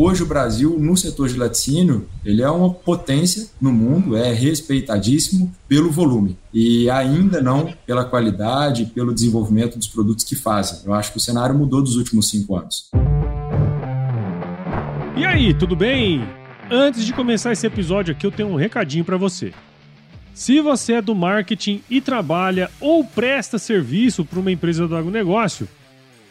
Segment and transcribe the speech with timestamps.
[0.00, 5.52] hoje o Brasil, no setor de laticínio, ele é uma potência no mundo, é respeitadíssimo
[5.66, 10.80] pelo volume e ainda não pela qualidade, pelo desenvolvimento dos produtos que fazem.
[10.84, 12.90] Eu acho que o cenário mudou dos últimos cinco anos.
[15.16, 16.22] E aí, tudo bem?
[16.70, 19.52] Antes de começar esse episódio aqui, eu tenho um recadinho para você.
[20.32, 25.68] Se você é do marketing e trabalha ou presta serviço para uma empresa do agronegócio,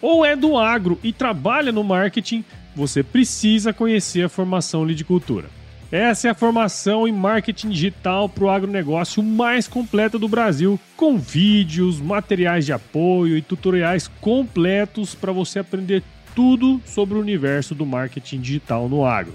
[0.02, 2.44] ou é do agro e trabalha no marketing,
[2.76, 5.50] você precisa conhecer a formação Lidicultura.
[5.92, 11.18] Essa é a formação em marketing digital para o agronegócio mais completa do Brasil, com
[11.18, 16.04] vídeos, materiais de apoio e tutoriais completos para você aprender
[16.36, 19.32] tudo sobre o universo do marketing digital no agro.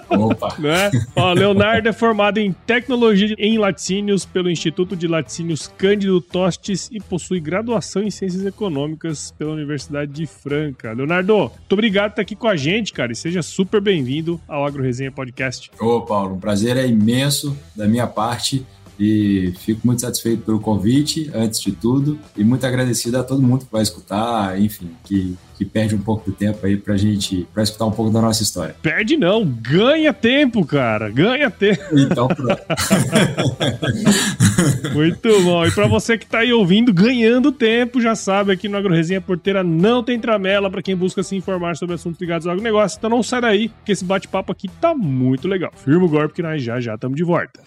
[0.10, 0.56] Opa!
[0.60, 0.92] né?
[1.16, 7.00] Ó, Leonardo é formado em tecnologia em laticínios pelo Instituto de Laticínios Cândido Tostes e
[7.00, 10.94] possui graduação em ciências econômicas pela Universidade de Franca.
[10.94, 14.66] Leonardo, muito obrigado por estar aqui com a gente, cara, e seja super bem-vindo ao
[14.66, 15.72] Agro Resenha Podcast.
[15.80, 18.66] Ô, Paulo, um prazer é imenso da minha parte
[19.00, 23.66] e fico muito satisfeito pelo convite, antes de tudo, e muito agradecido a todo mundo
[23.66, 27.62] que vai escutar, enfim, que que perde um pouco do tempo aí pra gente, pra
[27.62, 28.74] escutar um pouco da nossa história.
[28.82, 31.84] Perde não, ganha tempo, cara, ganha tempo.
[31.92, 32.64] Então, pronto.
[34.96, 35.66] Muito bom.
[35.66, 39.62] E para você que tá aí ouvindo, ganhando tempo, já sabe, aqui no AgroResenha Porteira
[39.62, 42.98] não tem tramela para quem busca se informar sobre assuntos ligados ao agronegócio.
[42.98, 45.74] Então não sai daí, que esse bate-papo aqui tá muito legal.
[45.76, 47.60] Firma o golpe que nós já já estamos de volta.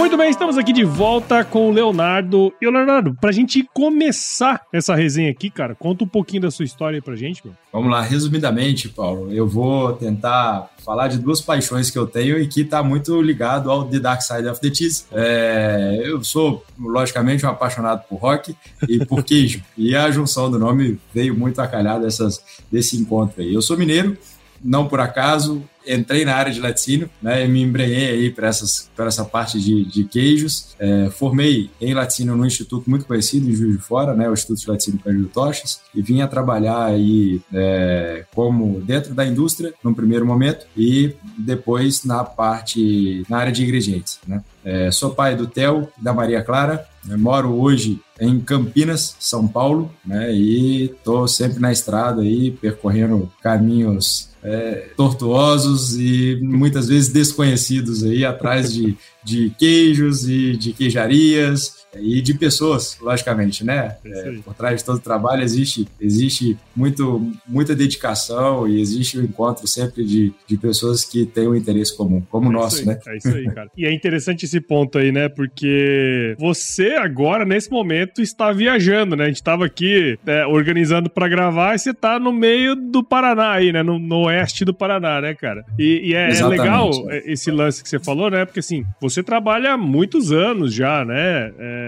[0.00, 2.50] Muito bem, estamos aqui de volta com o Leonardo.
[2.58, 6.96] E Leonardo, pra gente começar essa resenha aqui, cara, conta um pouquinho da sua história
[6.96, 7.54] aí pra gente, meu.
[7.70, 12.48] Vamos lá, resumidamente, Paulo, eu vou tentar falar de duas paixões que eu tenho e
[12.48, 15.04] que está muito ligado ao The Dark Side of the Cheese.
[15.12, 18.56] É, eu sou, logicamente, um apaixonado por rock
[18.88, 19.62] e por queijo.
[19.76, 23.52] e a junção do nome veio muito a calhar dessas, desse encontro aí.
[23.52, 24.16] Eu sou mineiro,
[24.62, 29.58] não por acaso, entrei na área de laticínio, né, me embrenhei aí para essa parte
[29.58, 30.74] de, de queijos.
[30.78, 34.60] É, formei em laticínio num instituto muito conhecido em Juiz de Fora, né, o Instituto
[34.60, 39.94] de Laticínio Cândido Tochas, e vim a trabalhar aí é, como dentro da indústria, num
[39.94, 44.42] primeiro momento, e depois na parte, na área de ingredientes, né.
[44.62, 49.90] É, sou pai do Theo da Maria Clara, eu moro hoje em Campinas, São Paulo,
[50.04, 50.32] né?
[50.34, 58.24] E estou sempre na estrada aí, percorrendo caminhos é, tortuosos e muitas vezes desconhecidos aí
[58.24, 63.96] atrás de, de queijos e de queijarias e de pessoas, logicamente, né?
[64.04, 69.20] É, por trás de todo o trabalho existe, existe muito, muita dedicação e existe o
[69.20, 72.84] um encontro sempre de, de pessoas que têm um interesse comum, como o é nosso,
[72.84, 72.98] né?
[73.06, 73.70] É isso aí, cara.
[73.76, 75.28] e é interessante esse ponto aí, né?
[75.28, 79.24] Porque você agora, nesse momento, está viajando, né?
[79.24, 83.52] A gente estava aqui né, organizando para gravar e você está no meio do Paraná
[83.52, 83.82] aí, né?
[83.82, 85.64] No, no oeste do Paraná, né, cara?
[85.78, 86.90] E, e é, é legal
[87.24, 88.44] esse lance que você falou, né?
[88.44, 91.52] Porque assim, você você trabalha há muitos anos já, né?
[91.58, 91.79] É,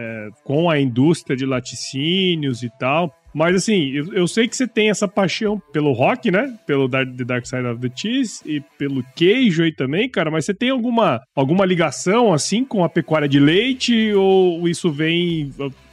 [0.45, 3.15] com a indústria de laticínios e tal.
[3.35, 6.55] Mas assim, eu, eu, sei que você tem essa paixão pelo rock, né?
[6.67, 10.31] Pelo Dark, The Dark Side of the Cheese e pelo queijo aí também, cara.
[10.31, 14.13] Mas você tem alguma, alguma ligação, assim, com a pecuária de leite?
[14.13, 15.51] Ou isso vem.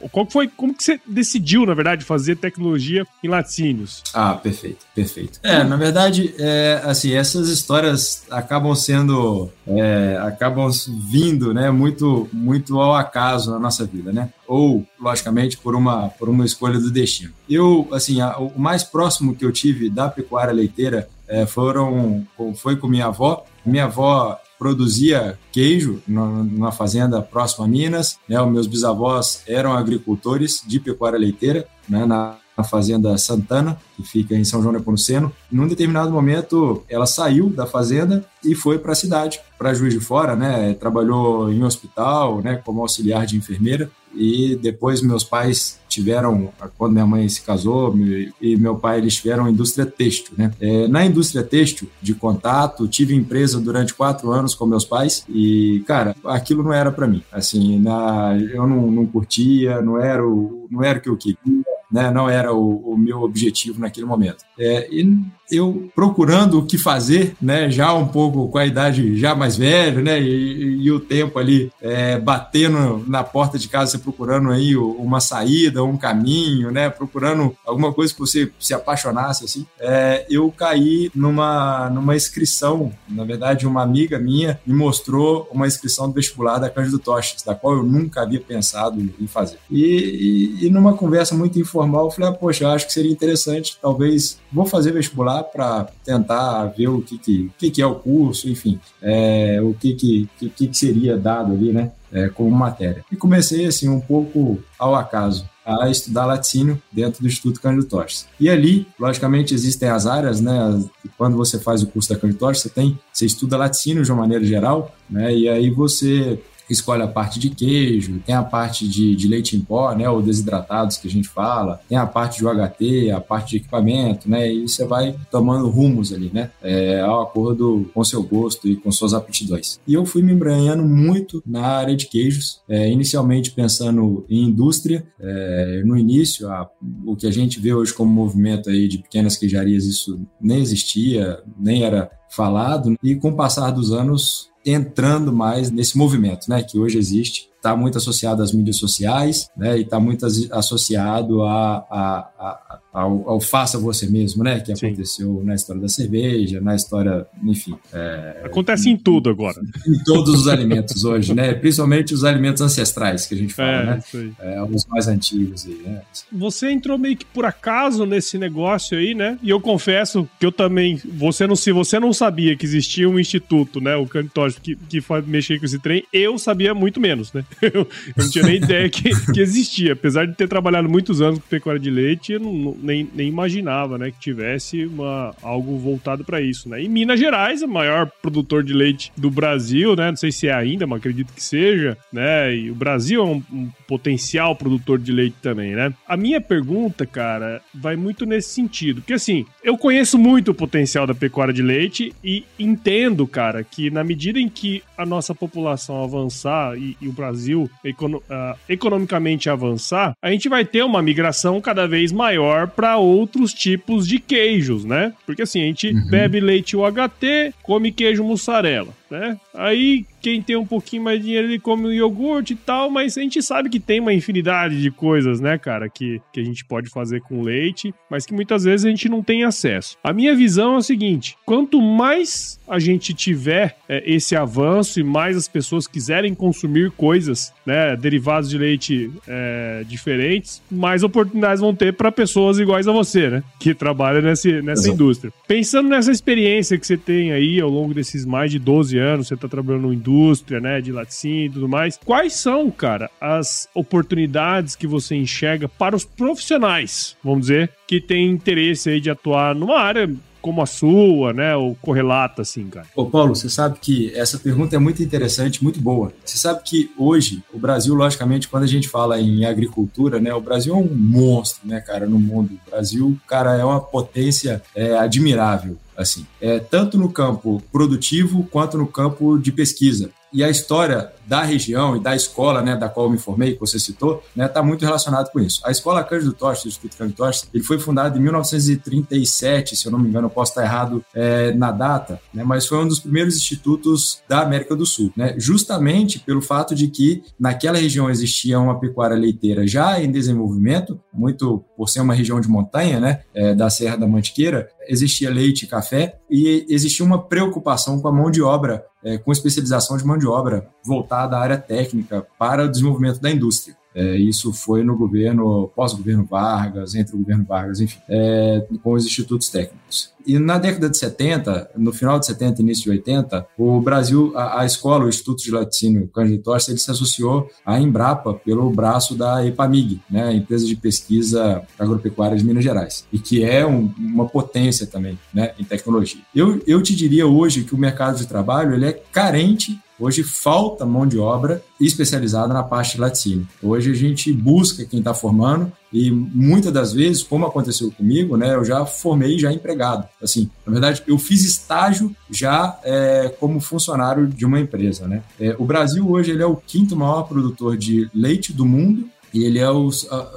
[0.08, 4.02] Qual foi, como que você decidiu, na verdade, fazer tecnologia em laticínios?
[4.14, 5.38] Ah, perfeito, perfeito.
[5.42, 9.50] É, na verdade, é, assim, essas histórias acabam sendo.
[9.66, 10.70] É, acabam
[11.10, 11.70] vindo, né?
[11.70, 14.30] Muito, muito ao acaso na nossa vida, né?
[14.46, 17.32] Ou, logicamente, por uma, por uma escolha do destino.
[17.48, 22.26] Eu, assim, a, o mais próximo que eu tive da pecuária leiteira é, foram,
[22.56, 23.44] foi com minha avó.
[23.64, 28.18] Minha avó produzia queijo numa fazenda próxima a Minas.
[28.28, 28.38] Né?
[28.38, 32.04] Os meus bisavós eram agricultores de pecuária leiteira né?
[32.04, 35.32] na, na fazenda Santana, que fica em São João Nepomuceno.
[35.50, 40.00] Num determinado momento, ela saiu da fazenda e foi para a cidade, para Juiz de
[40.00, 40.74] Fora, né?
[40.74, 42.60] Trabalhou em hospital, né?
[42.62, 47.94] Como auxiliar de enfermeira e depois meus pais tiveram, quando minha mãe se casou
[48.40, 50.52] e meu pai, eles tiveram indústria têxtil, né?
[50.60, 55.82] É, na indústria têxtil, de contato, tive empresa durante quatro anos com meus pais e,
[55.86, 57.22] cara, aquilo não era para mim.
[57.32, 61.64] Assim, na, eu não, não curtia, não era o, não era o que eu queria,
[61.90, 62.10] né?
[62.10, 64.44] Não era o, o meu objetivo naquele momento.
[64.58, 65.04] É, e
[65.50, 70.00] eu procurando o que fazer, né, já um pouco com a idade já mais velha,
[70.00, 74.76] né, e, e o tempo ali é, batendo na porta de casa, você procurando aí
[74.76, 80.50] uma saída, um caminho, né, procurando alguma coisa que você se apaixonasse, assim, é, eu
[80.56, 86.58] caí numa, numa inscrição, na verdade, uma amiga minha me mostrou uma inscrição do vestibular
[86.58, 89.58] da Cândido Toches, da qual eu nunca havia pensado em fazer.
[89.70, 93.78] E, e, e numa conversa muito informal, eu falei, ah, poxa, acho que seria interessante,
[93.80, 98.48] talvez, vou fazer vestibular para tentar ver o que, que, que, que, é o curso,
[98.48, 103.04] enfim, é, o que, que, que, que seria dado ali, né, é, como matéria.
[103.10, 108.26] E comecei, assim, um pouco ao acaso a estudar laticínio dentro do Instituto Cândido Tostes.
[108.38, 110.82] E ali, logicamente, existem as áreas, né?
[111.16, 114.22] Quando você faz o curso da Cândido Tostes, você tem, você estuda laticínio de uma
[114.22, 115.32] maneira geral, né?
[115.34, 116.40] E aí você
[116.72, 120.22] escolhe a parte de queijo, tem a parte de, de leite em pó, né, ou
[120.22, 124.52] desidratados que a gente fala, tem a parte de UHT, a parte de equipamento, né,
[124.52, 128.90] e você vai tomando rumos ali, né, é, ao acordo com seu gosto e com
[128.90, 129.78] suas aptidões.
[129.86, 135.04] E eu fui me embranhando muito na área de queijos, é, inicialmente pensando em indústria,
[135.18, 136.68] é, no início, a,
[137.06, 141.40] o que a gente vê hoje como movimento aí de pequenas queijarias, isso nem existia,
[141.58, 146.78] nem era falado, e com o passar dos anos entrando mais nesse movimento, né, que
[146.78, 152.18] hoje existe, está muito associado às mídias sociais, né, e está muito associado a, a,
[152.38, 154.60] a, ao, ao, faça você mesmo, né?
[154.60, 154.88] Que Sim.
[154.88, 157.74] aconteceu na história da cerveja, na história, enfim.
[157.92, 159.60] É, Acontece em, em tudo agora.
[159.86, 161.54] Em todos os alimentos hoje, né?
[161.54, 164.02] Principalmente os alimentos ancestrais que a gente fala, é, né?
[164.40, 166.02] É, os mais antigos aí, né?
[166.32, 169.38] Você entrou meio que por acaso nesse negócio aí, né?
[169.40, 173.20] E eu confesso que eu também, você não, se você não sabia que existia um
[173.20, 173.94] instituto, né?
[173.94, 177.44] O Cantógio que, que mexer com esse trem, eu sabia muito menos, né?
[177.72, 179.92] Eu, eu não tinha nem ideia que, que existia.
[179.92, 183.98] Apesar de ter trabalhado muitos anos com pecuária de leite, eu não nem, nem imaginava,
[183.98, 186.82] né, que tivesse uma, algo voltado para isso, né?
[186.82, 190.08] Em Minas Gerais, o maior produtor de leite do Brasil, né?
[190.10, 192.54] Não sei se é ainda, mas acredito que seja, né?
[192.54, 195.92] E o Brasil é um, um potencial produtor de leite também, né?
[196.06, 201.06] A minha pergunta, cara, vai muito nesse sentido, porque assim, eu conheço muito o potencial
[201.06, 206.02] da pecuária de leite e entendo, cara, que na medida em que a nossa população
[206.02, 211.60] avançar e, e o Brasil econo, uh, economicamente avançar, a gente vai ter uma migração
[211.60, 215.12] cada vez maior para outros tipos de queijos, né?
[215.26, 216.08] Porque assim, a gente uhum.
[216.08, 219.38] bebe leite UHT, come queijo mussarela, né?
[219.52, 223.16] Aí quem tem um pouquinho mais de dinheiro ele come um iogurte e tal, mas
[223.16, 226.64] a gente sabe que tem uma infinidade de coisas, né, cara, que, que a gente
[226.64, 229.96] pode fazer com leite, mas que muitas vezes a gente não tem acesso.
[230.04, 235.02] A minha visão é o seguinte: quanto mais a gente tiver é, esse avanço e
[235.02, 241.74] mais as pessoas quiserem consumir coisas, né, derivados de leite é, diferentes, mais oportunidades vão
[241.74, 244.94] ter para pessoas iguais a você, né, que trabalham nesse, nessa Exato.
[244.94, 245.32] indústria.
[245.48, 249.34] Pensando nessa experiência que você tem aí ao longo desses mais de 12 anos, você
[249.34, 251.98] está trabalhando indústria indústria, né, de laticínio e tudo mais.
[252.04, 258.30] Quais são, cara, as oportunidades que você enxerga para os profissionais, vamos dizer, que têm
[258.30, 260.10] interesse aí de atuar numa área
[260.40, 261.56] como a sua, né?
[261.56, 262.86] Ou correlata, assim, cara?
[262.94, 266.12] Ô, Paulo, você sabe que essa pergunta é muito interessante, muito boa.
[266.24, 270.34] Você sabe que hoje, o Brasil, logicamente, quando a gente fala em agricultura, né?
[270.34, 272.58] O Brasil é um monstro, né, cara, no mundo.
[272.66, 278.78] O Brasil, cara, é uma potência é, admirável assim, é, tanto no campo produtivo quanto
[278.78, 283.06] no campo de pesquisa e a história da região e da escola, né, da qual
[283.06, 285.60] eu me formei, que você citou, né, está muito relacionado com isso.
[285.64, 289.92] A escola Cândido Tosta, o Instituto Cândido Tosta, ele foi fundado em 1937, se eu
[289.92, 292.98] não me engano, eu posso estar errado é, na data, né, mas foi um dos
[292.98, 298.58] primeiros institutos da América do Sul, né, justamente pelo fato de que naquela região existia
[298.58, 303.54] uma pecuária leiteira já em desenvolvimento, muito por ser uma região de montanha, né, é,
[303.54, 308.32] da Serra da Mantiqueira, existia leite e café e existia uma preocupação com a mão
[308.32, 312.68] de obra é, com especialização de mão de obra voltada à área técnica para o
[312.68, 313.76] desenvolvimento da indústria.
[313.94, 319.04] É, isso foi no governo, pós-governo Vargas, entre o governo Vargas, enfim, é, com os
[319.04, 320.12] institutos técnicos.
[320.24, 324.60] E na década de 70, no final de 70, início de 80, o Brasil, a,
[324.60, 329.16] a escola, o Instituto de Laticínio Cândido Torce, ele se associou à Embrapa pelo braço
[329.16, 334.28] da EPAMIG, né, empresa de pesquisa agropecuária de Minas Gerais, e que é um, uma
[334.28, 336.20] potência também né, em tecnologia.
[336.34, 340.86] Eu, eu te diria hoje que o mercado de trabalho ele é carente Hoje falta
[340.86, 343.46] mão de obra especializada na parte laticínio.
[343.62, 348.54] Hoje a gente busca quem está formando e muitas das vezes, como aconteceu comigo, né,
[348.54, 350.08] eu já formei já empregado.
[350.22, 355.06] Assim, na verdade, eu fiz estágio já é, como funcionário de uma empresa.
[355.06, 355.22] Né?
[355.38, 359.44] É, o Brasil hoje ele é o quinto maior produtor de leite do mundo e
[359.44, 359.90] ele é o,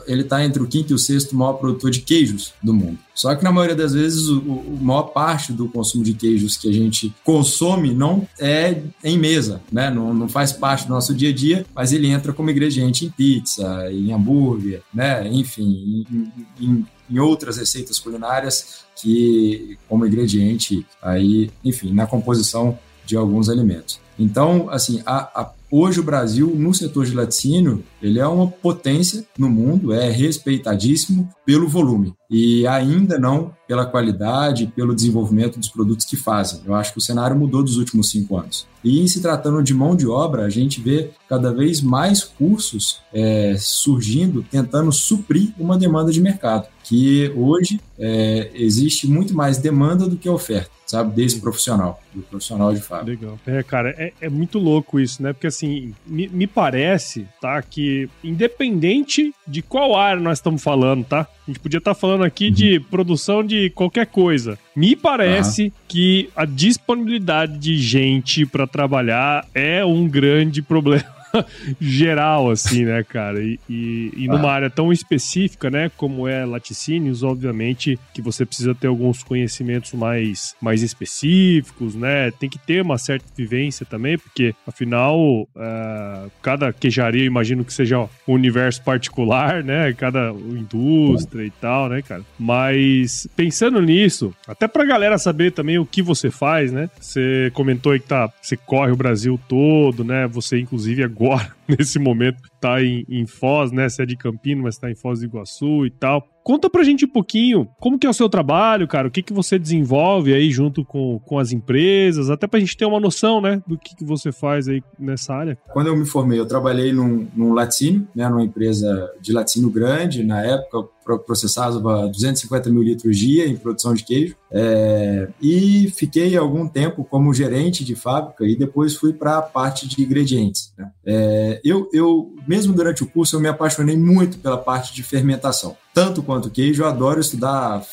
[0.07, 2.97] ele está entre o quinto e o sexto maior produtor de queijos do mundo.
[3.13, 6.69] Só que na maioria das vezes o, o maior parte do consumo de queijos que
[6.69, 9.89] a gente consome não é em mesa, né?
[9.89, 13.09] Não, não faz parte do nosso dia a dia, mas ele entra como ingrediente em
[13.09, 15.27] pizza, em hambúrguer, né?
[15.27, 23.15] Enfim, em, em, em outras receitas culinárias que como ingrediente aí, enfim, na composição de
[23.15, 24.02] alguns alimentos.
[24.17, 29.25] Então, assim, a, a Hoje o Brasil, no setor de laticínio, ele é uma potência
[29.35, 36.05] no mundo, é respeitadíssimo pelo volume e ainda não pela qualidade, pelo desenvolvimento dos produtos
[36.05, 36.61] que fazem.
[36.63, 38.67] Eu acho que o cenário mudou dos últimos cinco anos.
[38.83, 43.55] E se tratando de mão de obra, a gente vê cada vez mais cursos é,
[43.57, 50.17] surgindo, tentando suprir uma demanda de mercado, que hoje é, existe muito mais demanda do
[50.17, 51.15] que oferta sabe?
[51.15, 53.07] Desse profissional, do profissional de fato.
[53.07, 53.39] Legal.
[53.47, 55.33] É, cara, é, é muito louco isso, né?
[55.33, 57.61] Porque assim, me, me, parece, tá?
[57.63, 61.21] Que independente de qual área nós estamos falando, tá?
[61.21, 62.53] A gente podia estar tá falando aqui uhum.
[62.53, 64.57] de produção de qualquer coisa.
[64.75, 65.71] Me parece uhum.
[65.87, 71.22] que a disponibilidade de gente para trabalhar é um grande problema.
[71.79, 73.41] geral, assim, né, cara?
[73.43, 74.53] E, e, e numa ah.
[74.53, 80.55] área tão específica, né, como é laticínios, obviamente que você precisa ter alguns conhecimentos mais,
[80.61, 82.31] mais específicos, né?
[82.31, 87.99] Tem que ter uma certa vivência também, porque afinal, uh, cada queijaria, imagino que seja
[88.27, 89.93] um universo particular, né?
[89.93, 92.21] Cada indústria e tal, né, cara?
[92.37, 96.89] Mas pensando nisso, até pra galera saber também o que você faz, né?
[96.99, 100.27] Você comentou aí que tá, você corre o Brasil todo, né?
[100.27, 103.87] Você, inclusive, agora agora, nesse momento, tá em, em Foz, né?
[103.87, 106.27] Você é de Campinas, mas tá em Foz do Iguaçu e tal.
[106.43, 109.31] Conta pra gente um pouquinho como que é o seu trabalho, cara, o que que
[109.31, 113.61] você desenvolve aí junto com, com as empresas, até pra gente ter uma noção, né,
[113.65, 115.57] do que que você faz aí nessa área.
[115.71, 120.23] Quando eu me formei, eu trabalhei num, num laticínio, né, numa empresa de laticínio grande,
[120.23, 120.89] na época
[121.25, 127.33] processava 250 mil litros dia em produção de queijo, é, e fiquei algum tempo como
[127.33, 130.73] gerente de fábrica e depois fui para a parte de ingredientes.
[130.77, 130.91] Né?
[131.05, 135.75] É, eu, eu, mesmo durante o curso, eu me apaixonei muito pela parte de fermentação
[135.93, 137.83] tanto quanto queijo, eu adoro estudar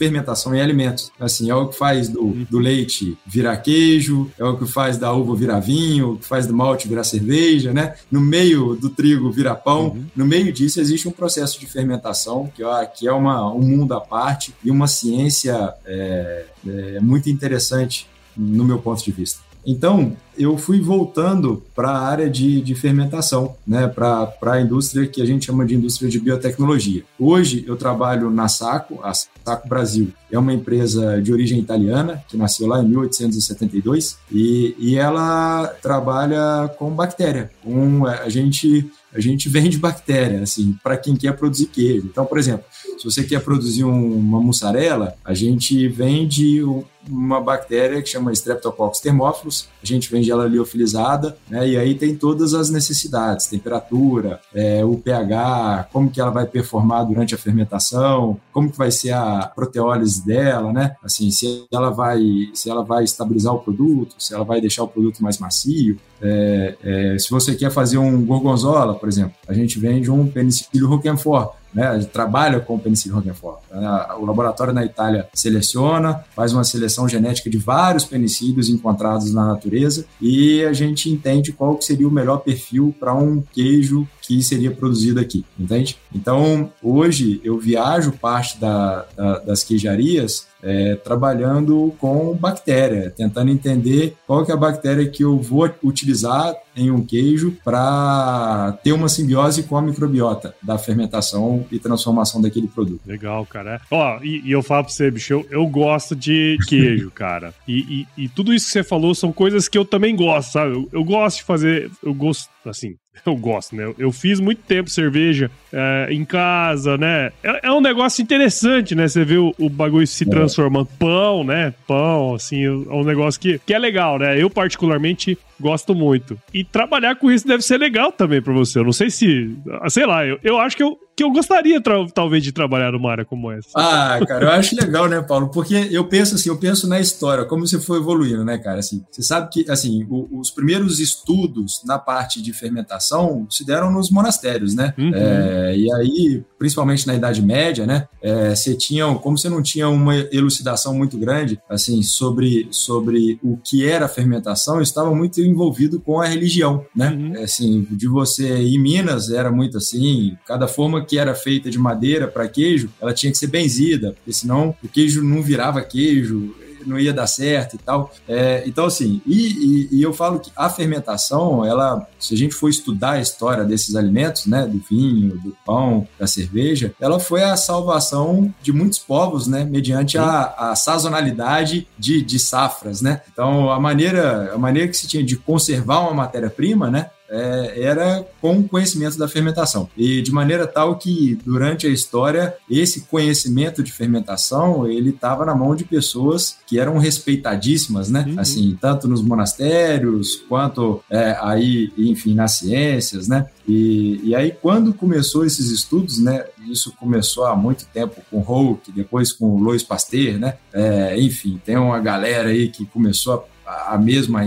[0.00, 1.12] fermentação em alimentos.
[1.20, 5.12] Assim, é o que faz do, do leite virar queijo, é o que faz da
[5.12, 7.96] uva virar vinho, o que faz do malte virar cerveja, né?
[8.10, 9.88] No meio do trigo virar pão.
[9.88, 10.06] Uhum.
[10.16, 13.92] No meio disso existe um processo de fermentação que, ó, que é uma, um mundo
[13.92, 19.49] à parte e uma ciência é, é muito interessante no meu ponto de vista.
[19.66, 25.20] Então, eu fui voltando para a área de, de fermentação, né, para a indústria que
[25.20, 27.02] a gente chama de indústria de biotecnologia.
[27.18, 32.36] Hoje, eu trabalho na Saco, a Saco Brasil é uma empresa de origem italiana, que
[32.36, 37.50] nasceu lá em 1872, e, e ela trabalha com bactéria.
[37.62, 42.06] Com, a gente a gente vende bactéria, assim, para quem quer produzir queijo.
[42.06, 42.64] Então, por exemplo,
[42.98, 46.62] se você quer produzir um, uma mussarela, a gente vende
[47.08, 52.14] uma bactéria que chama Streptococcus thermophilus, a gente vende ela liofilizada, né, e aí tem
[52.14, 58.38] todas as necessidades, temperatura, é, o pH, como que ela vai performar durante a fermentação,
[58.52, 62.20] como que vai ser a proteólise dela, né, assim, se ela vai,
[62.54, 66.76] se ela vai estabilizar o produto, se ela vai deixar o produto mais macio, é,
[66.82, 71.59] é, se você quer fazer um gorgonzola, por exemplo, a gente vende um penicilio roquefort,
[71.72, 71.98] né?
[72.12, 73.60] Trabalha com Penicillium roquefort.
[73.70, 74.06] Né?
[74.18, 80.04] O laboratório na Itália seleciona, faz uma seleção genética de vários penicílios encontrados na natureza
[80.20, 85.18] e a gente entende qual seria o melhor perfil para um queijo que seria produzido
[85.18, 85.98] aqui, entende?
[86.14, 94.16] Então, hoje eu viajo parte da, da, das queijarias é, trabalhando com bactéria, tentando entender
[94.26, 99.08] qual que é a bactéria que eu vou utilizar em um queijo para ter uma
[99.08, 103.00] simbiose com a microbiota da fermentação e transformação daquele produto.
[103.06, 103.80] Legal, cara.
[103.90, 107.52] Ó, e, e eu falo para você, bicho, eu, eu gosto de queijo, cara.
[107.66, 110.72] E, e, e, tudo isso que você falou são coisas que eu também gosto, sabe?
[110.72, 112.94] Eu, eu gosto de fazer, eu gosto, assim,
[113.26, 113.92] eu gosto, né?
[113.98, 117.32] Eu fiz muito tempo cerveja é, em casa, né?
[117.42, 119.08] É, é, um negócio interessante, né?
[119.08, 120.26] Você vê o, o bagulho se é.
[120.26, 120.88] transformando.
[120.98, 121.72] Pão, né?
[121.86, 124.40] Pão, assim, é um negócio que, que é legal, né?
[124.40, 126.38] Eu, particularmente, gosto muito.
[126.52, 128.78] E trabalhar com isso deve ser legal também para você.
[128.78, 129.56] Eu não sei se.
[129.88, 131.80] Sei lá, eu, eu acho que eu, que eu gostaria,
[132.14, 133.68] talvez, de trabalhar numa área como essa.
[133.76, 135.50] Ah, cara, eu acho legal, né, Paulo?
[135.50, 138.78] Porque eu penso assim, eu penso na história, como você foi evoluindo, né, cara?
[138.78, 143.92] Assim, você sabe que, assim, o, os primeiros estudos na parte de fermentação se deram
[143.92, 144.94] nos monastérios, né?
[144.96, 145.12] Uhum.
[145.14, 149.88] É, e aí, principalmente na Idade Média, né, é, você tinha, como você não tinha
[149.88, 156.00] uma elucidação muito grande, assim, sobre, sobre o que era a fermentação, estava muito envolvido
[156.00, 157.10] com a religião, né?
[157.10, 157.36] Uhum.
[157.36, 161.78] É, assim, de você, em Minas, era muito assim, cada forma que era feita de
[161.78, 166.54] madeira para queijo, ela tinha que ser benzida, porque senão o queijo não virava queijo,
[166.86, 168.12] não ia dar certo e tal.
[168.28, 172.54] É, então, assim, e, e, e, eu falo que a fermentação, ela, se a gente
[172.54, 177.42] for estudar a história desses alimentos, né, do vinho, do pão, da cerveja, ela foi
[177.42, 183.22] a salvação de muitos povos, né, mediante a, a sazonalidade de, de safras, né.
[183.32, 188.26] Então, a maneira, a maneira que se tinha de conservar uma matéria-prima, né, é, era
[188.40, 189.88] com conhecimento da fermentação.
[189.96, 195.54] E de maneira tal que, durante a história, esse conhecimento de fermentação, ele estava na
[195.54, 198.24] mão de pessoas que eram respeitadíssimas, né?
[198.28, 198.40] Uhum.
[198.40, 203.46] Assim, tanto nos monastérios, quanto é, aí, enfim, nas ciências, né?
[203.68, 206.44] E, e aí, quando começou esses estudos, né?
[206.68, 210.54] Isso começou há muito tempo com Houck, depois com Louis Pasteur, né?
[210.72, 214.44] É, enfim, tem uma galera aí que começou a, a mesma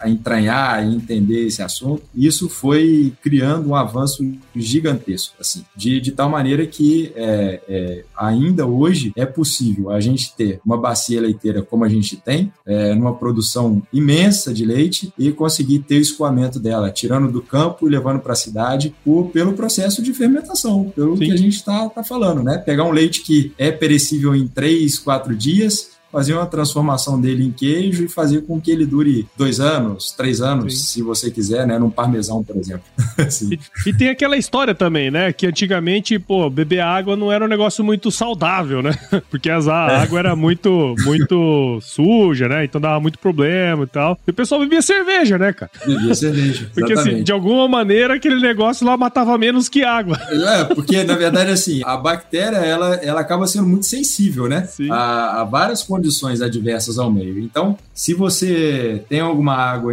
[0.00, 2.02] a entranhar e entender esse assunto.
[2.14, 4.24] Isso foi criando um avanço
[4.56, 10.34] gigantesco, assim, de, de tal maneira que é, é, ainda hoje é possível a gente
[10.34, 15.30] ter uma bacia leiteira como a gente tem, é, numa produção imensa de leite e
[15.32, 19.52] conseguir ter o escoamento dela, tirando do campo e levando para a cidade por, pelo
[19.52, 21.24] processo de fermentação, pelo Sim.
[21.26, 22.58] que a gente está tá falando, né?
[22.58, 27.52] Pegar um leite que é perecível em três, quatro dias, fazer uma transformação dele em
[27.52, 30.84] queijo e fazer com que ele dure dois anos, três anos, Sim.
[30.84, 31.78] se você quiser, né?
[31.78, 32.82] Num parmesão, por exemplo.
[33.50, 35.32] e, e, tem aquela história também, né?
[35.32, 38.92] Que antigamente, pô, beber água não era um negócio muito saudável, né?
[39.30, 39.96] Porque a é.
[40.02, 42.64] água era muito, muito suja, né?
[42.64, 44.18] Então dava muito problema e tal.
[44.26, 45.70] E o pessoal bebia cerveja, né, cara?
[45.86, 46.70] Bebia cerveja.
[46.74, 50.18] porque, assim, de alguma maneira, aquele negócio lá matava menos que água.
[50.30, 54.64] É, porque, na verdade, assim, a bactéria, ela, ela acaba sendo muito sensível, né?
[54.64, 54.90] Sim.
[54.90, 57.38] A, a várias condições condições adversas ao meio.
[57.38, 59.92] Então, se você tem alguma água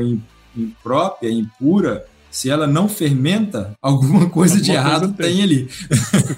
[0.55, 5.33] imprópria, impura, se ela não fermenta, alguma coisa alguma de errado coisa tem.
[5.33, 5.43] tem.
[5.43, 5.69] ali.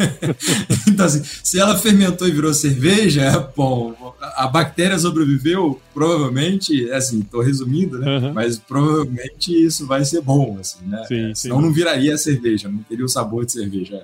[0.90, 7.20] então, assim, se ela fermentou e virou cerveja, é bom, a bactéria sobreviveu, provavelmente, assim,
[7.20, 8.18] estou resumindo, né?
[8.18, 8.34] Uhum.
[8.34, 11.04] Mas provavelmente isso vai ser bom, assim, né?
[11.08, 11.64] Sim, Senão sim.
[11.64, 14.04] não viraria cerveja, não teria o sabor de cerveja.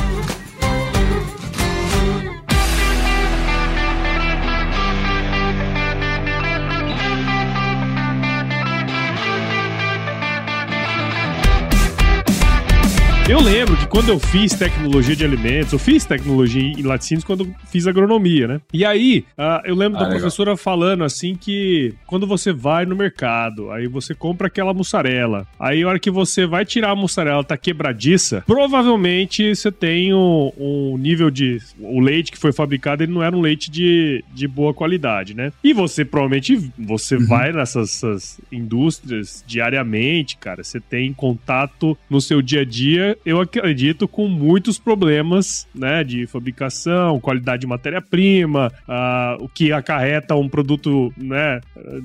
[13.31, 17.45] Eu lembro de quando eu fiz tecnologia de alimentos, eu fiz tecnologia em laticínios quando
[17.45, 18.61] eu fiz agronomia, né?
[18.73, 20.19] E aí, uh, eu lembro ah, da legal.
[20.19, 25.81] professora falando assim que quando você vai no mercado, aí você compra aquela mussarela, aí
[25.81, 30.97] a hora que você vai tirar a mussarela, tá quebradiça, provavelmente você tem um, um
[30.97, 31.57] nível de...
[31.79, 35.53] O leite que foi fabricado, ele não era um leite de, de boa qualidade, né?
[35.63, 37.27] E você provavelmente, você uhum.
[37.27, 44.07] vai nessas indústrias diariamente, cara, você tem contato no seu dia a dia eu acredito,
[44.07, 51.13] com muitos problemas, né, de fabricação, qualidade de matéria-prima, uh, o que acarreta um produto,
[51.17, 51.61] né,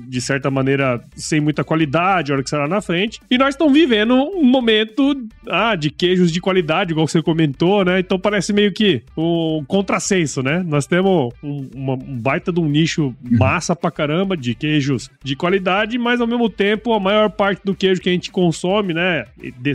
[0.07, 3.19] de certa maneira, sem muita qualidade, a hora que lá na frente.
[3.29, 7.99] E nós estamos vivendo um momento ah, de queijos de qualidade, igual você comentou, né?
[7.99, 10.63] Então parece meio que um contrassenso, né?
[10.65, 15.35] Nós temos um, uma, um baita de um nicho massa pra caramba de queijos de
[15.35, 19.25] qualidade, mas ao mesmo tempo a maior parte do queijo que a gente consome, né,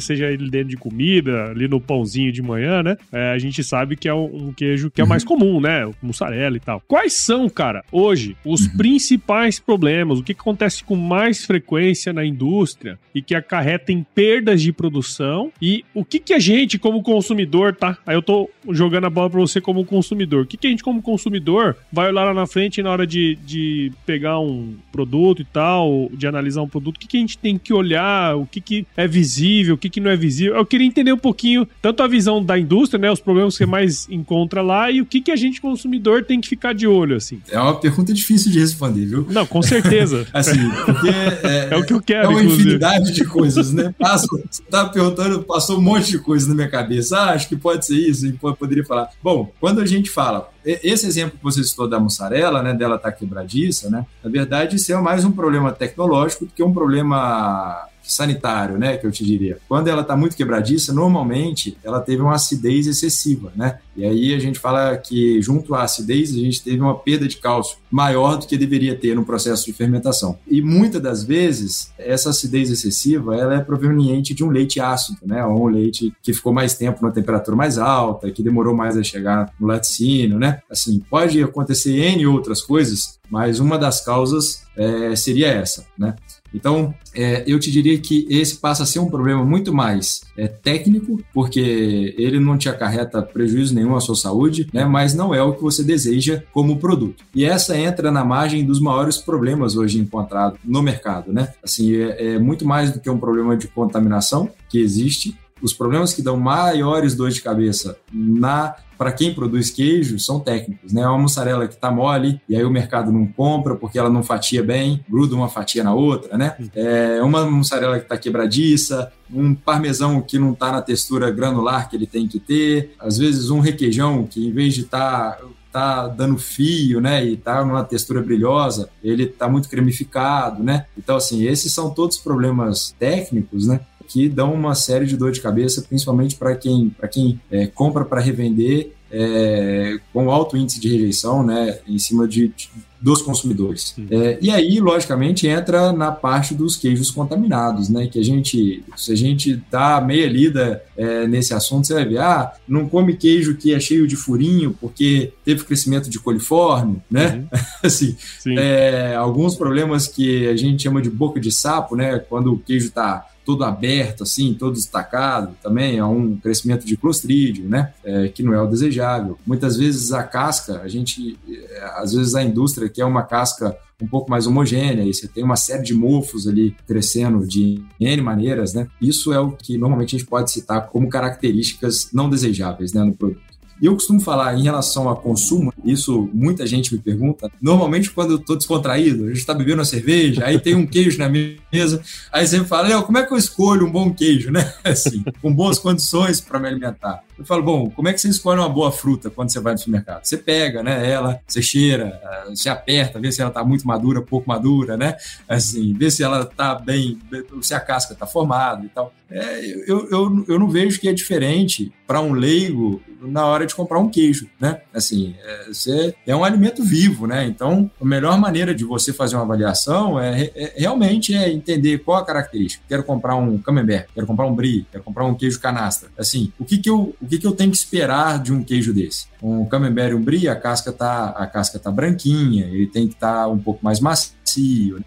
[0.01, 2.97] seja ele dentro de comida, ali no pãozinho de manhã, né?
[3.13, 5.91] É, a gente sabe que é um queijo que é mais comum, né?
[6.03, 6.83] Mussarela e tal.
[6.87, 8.77] Quais são, cara, hoje, os uhum.
[8.77, 10.19] principais problemas?
[10.19, 15.53] O que acontece com mais frequência na indústria e que acarreta em perdas de produção?
[15.61, 17.99] E o que, que a gente, como consumidor, tá?
[18.07, 20.45] Aí eu tô jogando a bola pra você como consumidor.
[20.45, 23.37] O que, que a gente, como consumidor, vai olhar lá na frente na hora de,
[23.45, 26.97] de pegar um produto e tal, de analisar um produto?
[26.97, 28.37] O que, que a gente tem que olhar?
[28.37, 29.75] O que, que é visível?
[29.75, 30.57] O que, que não é visível?
[30.57, 33.67] Eu queria entender um pouquinho tanto a visão da indústria, né, os problemas que você
[33.67, 37.17] mais encontra lá e o que, que a gente consumidor tem que ficar de olho,
[37.17, 37.41] assim.
[37.49, 39.27] É uma pergunta difícil de responder, viu?
[39.31, 40.27] Não, com certeza.
[40.35, 42.27] assim, porque é, é, o que eu quero.
[42.27, 42.63] É uma inclusive.
[42.63, 43.95] infinidade de coisas, né?
[43.99, 47.19] Passa, você tá perguntando, passou um monte de coisa na minha cabeça.
[47.19, 49.09] Ah, acho que pode ser isso, e poderia falar.
[49.23, 53.11] Bom, quando a gente fala esse exemplo que você citou da mussarela, né, dela estar
[53.11, 57.89] tá quebradiça, né, na verdade isso é mais um problema tecnológico do que um problema
[58.03, 59.59] sanitário, né, que eu te diria.
[59.69, 63.79] Quando ela está muito quebradiça, normalmente ela teve uma acidez excessiva, né?
[63.97, 67.37] E aí a gente fala que junto à acidez a gente teve uma perda de
[67.37, 70.39] cálcio maior do que deveria ter no processo de fermentação.
[70.49, 75.45] E muitas das vezes essa acidez excessiva ela é proveniente de um leite ácido, né?
[75.45, 79.03] Ou um leite que ficou mais tempo numa temperatura mais alta, que demorou mais a
[79.03, 80.61] chegar no laticínio, né?
[80.71, 86.15] Assim, pode acontecer N outras coisas, mas uma das causas é, seria essa, né?
[86.55, 90.47] Então, é, eu te diria que esse passa a ser um problema muito mais é,
[90.49, 95.43] técnico, porque ele não te acarreta prejuízo nenhum à sua saúde, né, mas não é
[95.43, 97.25] o que você deseja como produto.
[97.35, 101.33] E essa entra na margem dos maiores problemas hoje encontrados no mercado.
[101.33, 101.49] Né?
[101.63, 106.13] Assim, é, é muito mais do que um problema de contaminação que existe, os problemas
[106.13, 111.03] que dão maiores dores de cabeça na para quem produz queijo são técnicos, né?
[111.03, 114.23] É uma mussarela que está mole e aí o mercado não compra porque ela não
[114.23, 116.57] fatia bem, gruda uma fatia na outra, né?
[116.73, 121.97] É uma mussarela que está quebradiça, um parmesão que não está na textura granular que
[121.97, 126.07] ele tem que ter, às vezes um requeijão que em vez de estar tá tá
[126.07, 130.85] dando fio, né, e tá numa textura brilhosa, ele tá muito cremificado, né?
[130.97, 133.81] Então assim, esses são todos problemas técnicos, né,
[134.13, 138.05] que dão uma série de dor de cabeça, principalmente para quem, pra quem é, compra
[138.05, 142.69] para revender é, com alto índice de rejeição né, em cima de, de
[143.03, 143.97] dos consumidores.
[144.09, 148.07] É, e aí, logicamente, entra na parte dos queijos contaminados, né?
[148.07, 152.19] Que a gente, se a gente dá meia lida é, nesse assunto, você vai ver,
[152.19, 157.45] ah, não come queijo que é cheio de furinho porque teve crescimento de coliforme, né?
[157.53, 157.59] Uhum.
[157.83, 158.17] assim,
[158.57, 162.21] é, alguns problemas que a gente chama de boca de sapo, né?
[162.21, 167.69] Quando o queijo está todo aberto, assim, todo destacado, também é um crescimento de clostrídio,
[167.69, 167.93] né?
[168.05, 169.39] É, que não é o desejável.
[169.47, 174.07] Muitas vezes a casca, a gente, é, às vezes a indústria quer uma casca um
[174.07, 178.75] pouco mais homogênea e você tem uma série de mofos ali crescendo de N maneiras,
[178.75, 178.89] né?
[179.01, 183.15] Isso é o que normalmente a gente pode citar como características não desejáveis, né, no
[183.15, 183.52] produto.
[183.83, 187.51] E eu costumo falar em relação a consumo, isso muita gente me pergunta.
[187.61, 191.19] Normalmente, quando eu tô descontraído, a gente está bebendo uma cerveja, aí tem um queijo
[191.19, 194.73] na mesa, aí você fala, como é que eu escolho um bom queijo, né?
[194.85, 197.25] Assim, com boas condições para me alimentar.
[197.39, 199.79] Eu falo, bom, como é que você escolhe uma boa fruta quando você vai no
[199.79, 200.25] supermercado?
[200.25, 204.49] Você pega, né, ela, você cheira, você aperta, vê se ela está muito madura, pouco
[204.49, 205.17] madura, né?
[205.49, 207.19] Assim, vê se ela está bem,
[207.61, 209.13] se a casca está formada e tal.
[209.31, 213.75] É, eu, eu, eu não vejo que é diferente para um leigo na hora de
[213.75, 214.83] comprar um queijo, né?
[214.93, 217.47] Assim, é, você é um alimento vivo, né?
[217.47, 222.19] Então, a melhor maneira de você fazer uma avaliação é, é realmente é entender qual
[222.19, 222.85] a característica.
[222.87, 226.11] Quero comprar um camembert, quero comprar um brie, quero comprar um queijo canastra.
[226.19, 228.93] Assim, o que que eu, o que que eu tenho que esperar de um queijo
[228.93, 229.27] desse?
[229.43, 233.15] Um camembert e um brie, a casca tá, a casca tá branquinha, ele tem que
[233.15, 234.33] estar tá um pouco mais macio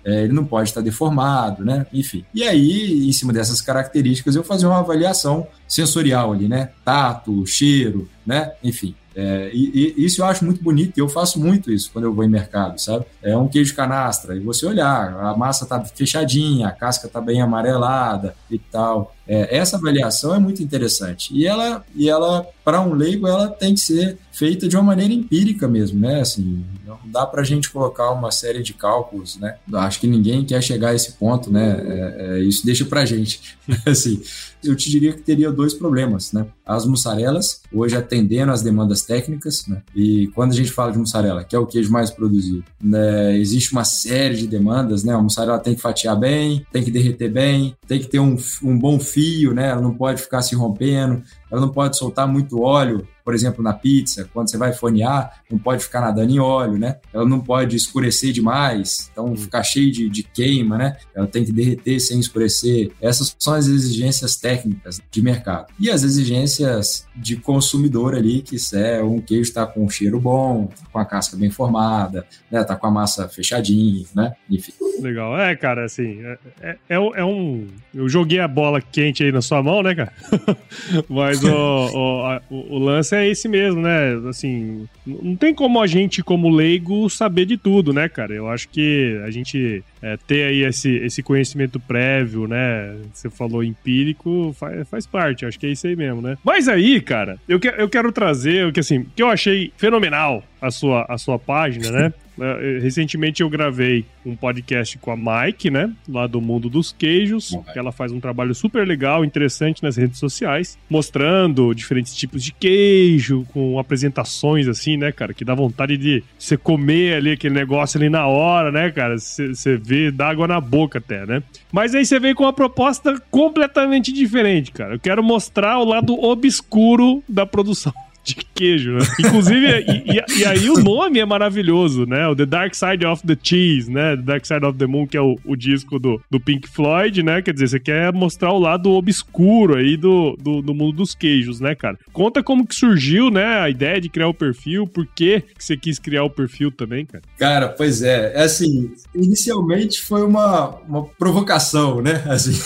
[0.04, 1.86] é, ele não pode estar deformado, né?
[1.93, 2.25] Enfim.
[2.34, 6.71] E aí, em cima dessas características, eu fazia uma avaliação sensorial ali, né?
[6.84, 8.54] Tato, cheiro, né?
[8.63, 8.95] Enfim.
[9.15, 12.13] É, e, e, isso eu acho muito bonito, e eu faço muito isso quando eu
[12.13, 13.06] vou em mercado, sabe?
[13.23, 17.41] É um queijo canastra, e você olhar, a massa tá fechadinha, a casca tá bem
[17.41, 19.14] amarelada e tal.
[19.28, 21.34] É, essa avaliação é muito interessante.
[21.34, 25.14] E ela, e ela para um leigo, ela tem que ser feita de uma maneira
[25.14, 26.20] empírica mesmo, né?
[26.20, 29.56] Assim, não dá para a gente colocar uma série de cálculos, né?
[29.74, 31.80] Acho que ninguém quer chegar a esse ponto, né?
[31.86, 33.56] É, é, isso deixa para gente.
[33.86, 34.20] assim,
[34.64, 36.48] eu te diria que teria dois problemas, né?
[36.66, 39.84] As mussarelas, hoje atendendo às demandas técnicas, né?
[39.96, 43.38] E quando a gente fala de mussarela, que é o queijo mais produzido, né?
[43.38, 45.14] existe uma série de demandas, né?
[45.14, 48.78] A mussarela tem que fatiar bem, tem que derreter bem, tem que ter um, um
[48.78, 49.69] bom fio, né?
[49.69, 51.23] Ela não pode ficar se rompendo,
[51.56, 55.58] ela não pode soltar muito óleo, por exemplo, na pizza, quando você vai fornear, não
[55.58, 56.98] pode ficar nadando em óleo, né?
[57.12, 60.96] Ela não pode escurecer demais, então ficar cheio de, de queima, né?
[61.15, 62.91] Ela tem que derreter sem escurecer.
[63.02, 65.74] Essas são as exigências técnicas de mercado.
[65.80, 70.70] E as exigências de consumidor ali, que é um queijo está com um cheiro bom,
[70.91, 72.63] com a casca bem formada, né?
[72.63, 74.36] Tá com a massa fechadinha, né?
[74.48, 74.74] Enfim.
[75.02, 75.38] Legal.
[75.39, 77.68] É, cara, assim, é, é, é, é um...
[77.94, 80.13] Eu joguei a bola quente aí na sua mão, né, cara?
[81.10, 84.16] Mas o, o, o, lance é esse mesmo, né?
[84.30, 88.34] Assim, não tem como a gente, como leigo, saber de tudo, né, cara?
[88.34, 92.96] Eu acho que a gente é, ter aí esse, esse conhecimento prévio, né?
[93.12, 96.38] Você falou empírico, faz, faz parte, acho que é isso aí mesmo, né?
[96.44, 100.44] Mas aí, cara, eu, que, eu quero trazer o que assim, que eu achei fenomenal
[100.62, 102.13] a sua, a sua página, né?
[102.38, 105.91] É, recentemente eu gravei um podcast com a Mike, né?
[106.08, 107.58] Lá do Mundo dos Queijos.
[107.72, 112.52] Que ela faz um trabalho super legal, interessante nas redes sociais, mostrando diferentes tipos de
[112.52, 115.34] queijo, com apresentações assim, né, cara?
[115.34, 119.18] Que dá vontade de você comer ali aquele negócio ali na hora, né, cara?
[119.18, 121.44] Você vê, dá água na boca até, né?
[121.72, 124.96] Mas aí você veio com uma proposta completamente diferente, cara.
[124.96, 127.94] Eu quero mostrar o lado obscuro da produção
[128.26, 129.06] de queijo, né?
[129.20, 132.28] Inclusive, e, e, e, aí o nome é maravilhoso, né?
[132.28, 134.16] O The Dark Side of the Cheese, né?
[134.16, 137.22] The Dark Side of the Moon, que é o, o disco do, do Pink Floyd,
[137.22, 137.42] né?
[137.44, 141.60] Quer dizer, você quer mostrar o lado obscuro aí do, do, do, mundo dos queijos,
[141.60, 142.00] né, cara?
[142.12, 143.60] Conta como que surgiu, né?
[143.60, 147.24] A ideia de criar o perfil, por que você quis criar o perfil também, cara?
[147.38, 148.34] Cara, pois é.
[148.34, 152.24] É assim, inicialmente foi uma, uma provocação, né?
[152.28, 152.60] Assim,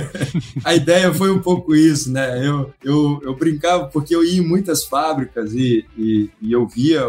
[0.64, 2.46] a ideia foi um pouco isso, né?
[2.46, 7.02] Eu, eu, eu brincava porque eu ia em muitas fábricas e, e, e eu via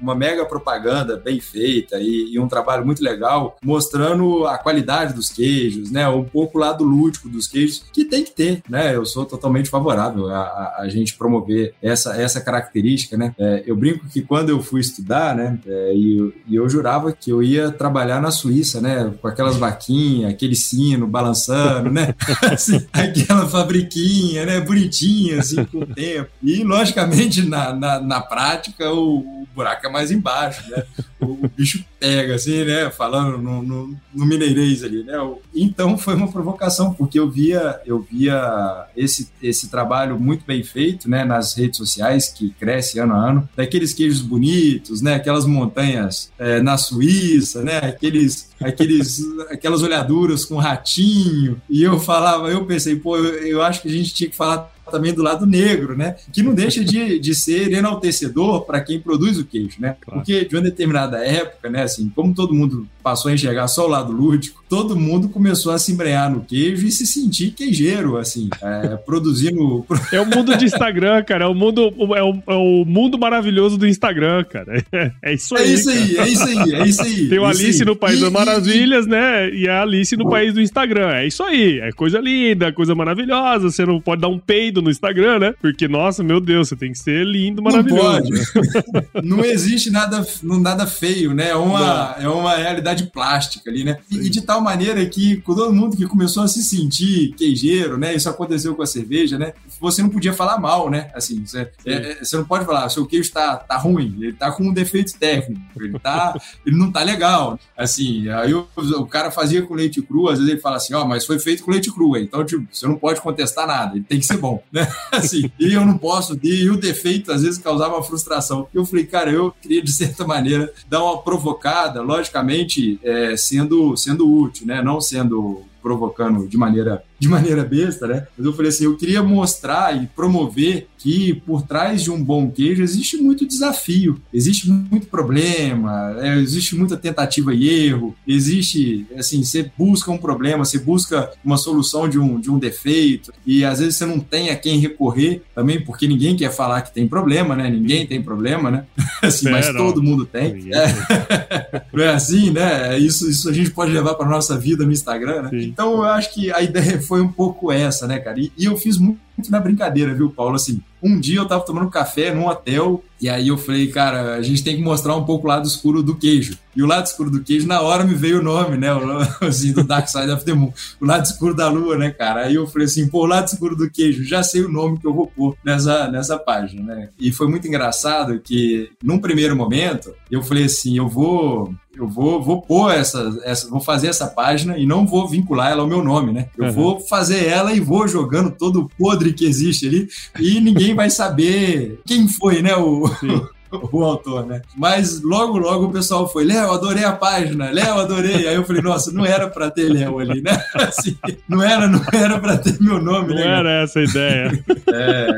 [0.00, 5.30] uma mega propaganda bem feita e, e, um trabalho muito legal mostrando a qualidade dos
[5.30, 6.08] queijos, né?
[6.08, 8.96] Um pouco lá do lúdico dos queijos, que tem que ter, né?
[8.96, 13.32] Eu sou totalmente favorável a, a, a gente promover essa, essa característica, né?
[13.38, 15.60] É, eu brinco que quando eu fui estudar, né?
[15.64, 19.14] É, e, e eu jurava que eu ia trabalhar na Suíça, né?
[19.22, 22.16] Com aquelas vaquinhas, aquele sino balançando, né?
[22.50, 24.60] assim, aquela fabriquinha, né?
[24.60, 26.30] Bonitinha, assim, com o tempo.
[26.42, 30.84] E, logicamente, na, na, na prática, o, o, buraco é mais embaixo, né?
[31.20, 32.90] O, o bicho pega, assim, né?
[32.90, 35.14] Falando no, no, no, mineirês ali, né?
[35.54, 41.10] Então foi uma provocação, porque eu via, eu via esse, esse trabalho muito bem feito,
[41.10, 41.24] né?
[41.24, 45.14] Nas redes sociais, que cresce ano a ano, daqueles queijos bonitos, né?
[45.14, 47.78] Aquelas montanhas é, na Suíça, né?
[47.78, 51.60] Aqueles, aqueles, aquelas olhaduras com ratinho.
[51.68, 54.72] E eu falava, eu pensei, pô, eu, eu acho que a gente tinha que falar
[54.90, 56.16] também do lado negro, né?
[56.32, 59.96] Que não deixa de, de ser enaltecedor para quem produz o queijo, né?
[60.00, 60.20] Claro.
[60.20, 63.88] Porque de uma determinada época, né, assim, como todo mundo passou a enxergar só o
[63.88, 68.50] lado lúdico, todo mundo começou a se embrenhar no queijo e se sentir queijeiro, assim,
[68.62, 69.86] é, produzindo.
[70.12, 71.44] É o mundo de Instagram, cara.
[71.44, 74.84] É o mundo, é o, é o mundo maravilhoso do Instagram, cara.
[74.92, 75.62] É, é isso aí.
[75.62, 77.28] É isso aí, é isso aí, é isso aí.
[77.28, 77.86] Tem o Alice aí.
[77.86, 79.50] no País e, das Maravilhas, e, né?
[79.50, 81.10] E a Alice no País do Instagram.
[81.10, 81.80] É isso aí.
[81.80, 83.70] É coisa linda, coisa maravilhosa.
[83.70, 85.54] Você não pode dar um peido no Instagram, né?
[85.60, 88.02] Porque, nossa, meu Deus, você tem que ser lindo, maravilhoso.
[88.02, 89.08] Não pode.
[89.26, 91.50] não existe nada, nada feio, né?
[91.50, 93.98] É uma, é uma realidade plástica ali, né?
[94.10, 98.14] E, e de tal maneira que todo mundo que começou a se sentir queijeiro, né?
[98.14, 99.52] Isso aconteceu com a cerveja, né?
[99.80, 101.10] Você não podia falar mal, né?
[101.14, 104.50] Assim, você, é, é, você não pode falar, seu queijo tá, tá ruim, ele tá
[104.50, 107.58] com um defeito técnico, ele tá, ele não tá legal.
[107.76, 111.02] Assim, aí o, o cara fazia com leite cru, às vezes ele fala assim, ó,
[111.02, 114.04] oh, mas foi feito com leite cru, então tipo, você não pode contestar nada, ele
[114.04, 114.86] tem que ser bom, né?
[115.12, 118.68] Assim, e eu não posso, e o defeito às vezes causava frustração.
[118.72, 124.30] Eu falei, cara, eu queria de certa maneira dar uma provocada, logicamente, é, sendo, sendo
[124.30, 124.82] útil, né?
[124.82, 128.26] Não sendo provocando de maneira de maneira besta, né?
[128.36, 132.50] Mas eu falei assim, eu queria mostrar e promover que por trás de um bom
[132.50, 139.42] queijo existe muito desafio, existe muito problema, é, existe muita tentativa e erro, existe, assim,
[139.42, 143.78] você busca um problema, você busca uma solução de um, de um defeito e às
[143.78, 147.54] vezes você não tem a quem recorrer também, porque ninguém quer falar que tem problema,
[147.54, 147.70] né?
[147.70, 148.84] Ninguém tem problema, né?
[149.22, 150.68] assim, mas todo mundo tem.
[150.72, 151.82] É.
[151.92, 152.98] Não é assim, né?
[152.98, 155.50] Isso, isso a gente pode levar para nossa vida no Instagram, né?
[155.52, 158.38] Então eu acho que a ideia foi um pouco essa, né, cara?
[158.38, 160.56] E, e eu fiz muito muito na brincadeira, viu, Paulo?
[160.56, 164.42] Assim, um dia eu tava tomando café num hotel e aí eu falei, cara, a
[164.42, 166.58] gente tem que mostrar um pouco o lado escuro do queijo.
[166.74, 168.92] E o lado escuro do queijo, na hora me veio o nome, né?
[168.92, 170.72] O, assim, do Dark Side of the Moon.
[171.00, 172.46] O lado escuro da lua, né, cara?
[172.46, 175.06] Aí eu falei assim, pô, o lado escuro do queijo, já sei o nome que
[175.06, 177.08] eu vou pôr nessa, nessa página, né?
[177.18, 182.40] E foi muito engraçado que, num primeiro momento, eu falei assim, eu vou eu vou,
[182.40, 186.02] vou pôr essa, essa, vou fazer essa página e não vou vincular ela ao meu
[186.02, 186.48] nome, né?
[186.56, 186.72] Eu uhum.
[186.72, 191.10] vou fazer ela e vou jogando todo o podre que existe ali e ninguém vai
[191.10, 192.74] saber quem foi, né?
[192.76, 193.04] O,
[193.70, 194.62] o autor, né?
[194.76, 198.48] Mas logo, logo o pessoal foi, Léo, adorei a página, Léo, adorei.
[198.48, 200.62] Aí eu falei, nossa, não era pra ter Léo ali, né?
[200.74, 201.16] Assim,
[201.48, 203.44] não era, não era pra ter meu nome, não né?
[203.44, 204.64] Não era essa a ideia.
[204.92, 205.28] É.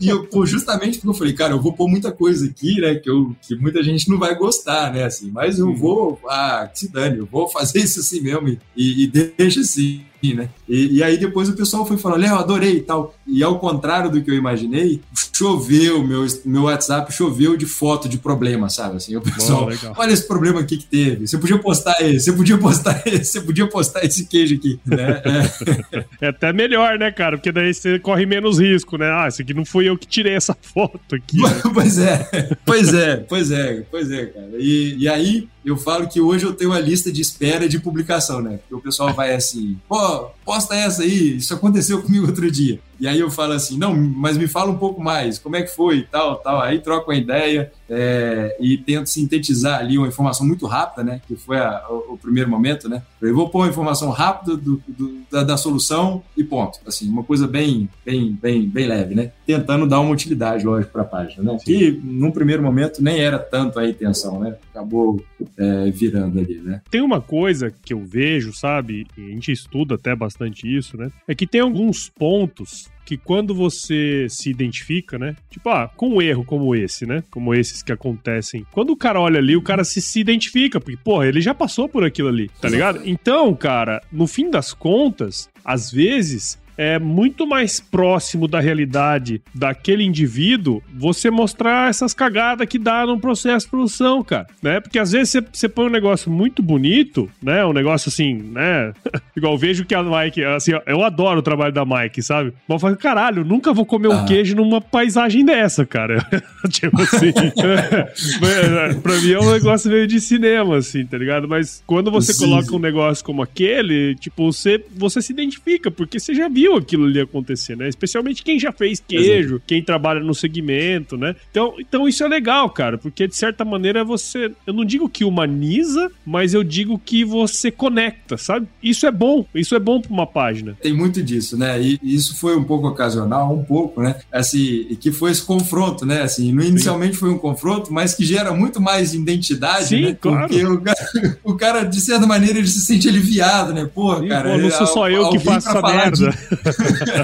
[0.00, 2.94] E eu, pô, justamente porque eu falei, cara, eu vou pôr muita coisa aqui, né?
[2.94, 5.04] Que, eu, que muita gente não vai gostar, né?
[5.04, 9.04] Assim, mas eu vou, ah, que se dane, eu vou fazer isso assim mesmo e,
[9.04, 10.48] e deixa assim né?
[10.68, 13.14] E, e, aí depois o pessoal foi falando, Léo, adorei e tal.
[13.26, 15.02] E ao contrário do que eu imaginei,
[15.34, 18.96] choveu, meu, meu WhatsApp choveu de foto de problema, sabe?
[18.96, 21.26] Assim, o pessoal, olha esse problema aqui que teve.
[21.26, 25.22] Você podia postar esse, você podia postar esse, você podia postar esse queijo aqui, né?
[25.24, 26.04] É.
[26.26, 27.36] é até melhor, né, cara?
[27.36, 29.10] Porque daí você corre menos risco, né?
[29.10, 31.40] Ah, esse aqui não fui eu que tirei essa foto aqui.
[31.40, 31.62] Né?
[31.74, 34.50] pois é, pois é, pois é, pois é, cara.
[34.58, 38.40] E, e aí eu falo que hoje eu tenho uma lista de espera de publicação,
[38.40, 38.58] né?
[38.58, 42.78] Porque o pessoal vai assim, pô, posta essa aí, isso aconteceu comigo outro dia.
[42.98, 45.74] E aí eu falo assim, não, mas me fala um pouco mais, como é que
[45.74, 46.60] foi tal, tal.
[46.60, 51.20] Aí troco a ideia é, e tento sintetizar ali uma informação muito rápida, né?
[51.26, 53.02] Que foi a, o, o, primeiro momento, né?
[53.20, 56.78] Eu vou pôr uma informação rápida do, do, da, da, solução e ponto.
[56.86, 59.32] Assim, uma coisa bem, bem, bem, bem leve, né?
[59.46, 61.58] Tentando dar uma utilidade, lógico, para a página, né?
[61.62, 64.56] Que num primeiro momento nem era tanto a intenção, né?
[64.70, 65.22] Acabou
[65.56, 66.80] é, virando ali, né?
[66.90, 69.06] Tem uma coisa que eu vejo, sabe?
[69.16, 71.10] E a gente estuda até bastante isso, né?
[71.28, 75.36] É que tem alguns pontos que quando você se identifica, né?
[75.50, 77.22] Tipo, ah, com um erro como esse, né?
[77.30, 78.66] Como esses que acontecem.
[78.72, 81.88] Quando o cara olha ali, o cara se, se identifica, porque, porra, ele já passou
[81.88, 83.02] por aquilo ali, tá ligado?
[83.04, 90.04] Então, cara, no fim das contas, às vezes é muito mais próximo da realidade daquele
[90.04, 94.80] indivíduo você mostrar essas cagadas que dá no processo de produção, cara, né?
[94.80, 97.64] Porque às vezes você, põe um negócio muito bonito, né?
[97.64, 98.92] Um negócio assim, né?
[99.36, 102.52] Igual vejo que a Mike, assim, eu adoro o trabalho da Mike, sabe?
[102.68, 104.24] Mas eu falo, caralho, nunca vou comer um ah.
[104.24, 106.24] queijo numa paisagem dessa, cara.
[106.70, 107.32] tipo assim.
[109.02, 111.48] pra mim é um negócio meio de cinema, assim, tá ligado?
[111.48, 112.76] Mas quando você sim, coloca sim.
[112.76, 117.04] um negócio como aquele, tipo, você, você se identifica, porque você já viu viu aquilo
[117.04, 117.88] ali acontecer, né?
[117.88, 119.62] Especialmente quem já fez queijo, Exato.
[119.66, 121.36] quem trabalha no segmento, né?
[121.50, 125.24] Então, então isso é legal, cara, porque de certa maneira você, eu não digo que
[125.24, 128.66] humaniza, mas eu digo que você conecta, sabe?
[128.82, 130.76] Isso é bom, isso é bom para uma página.
[130.80, 131.80] Tem muito disso, né?
[131.80, 134.16] E isso foi um pouco ocasional, um pouco, né?
[134.32, 136.22] Assim, que foi esse confronto, né?
[136.22, 137.20] Assim, inicialmente Sim.
[137.20, 140.16] foi um confronto, mas que gera muito mais identidade, Sim, né?
[140.18, 140.48] Claro.
[140.48, 143.88] Porque o cara, o cara, de certa maneira, ele se sente aliviado, né?
[143.92, 146.30] Pô, Sim, cara, pô, não sou só eu que faço essa merda.
[146.30, 146.53] De,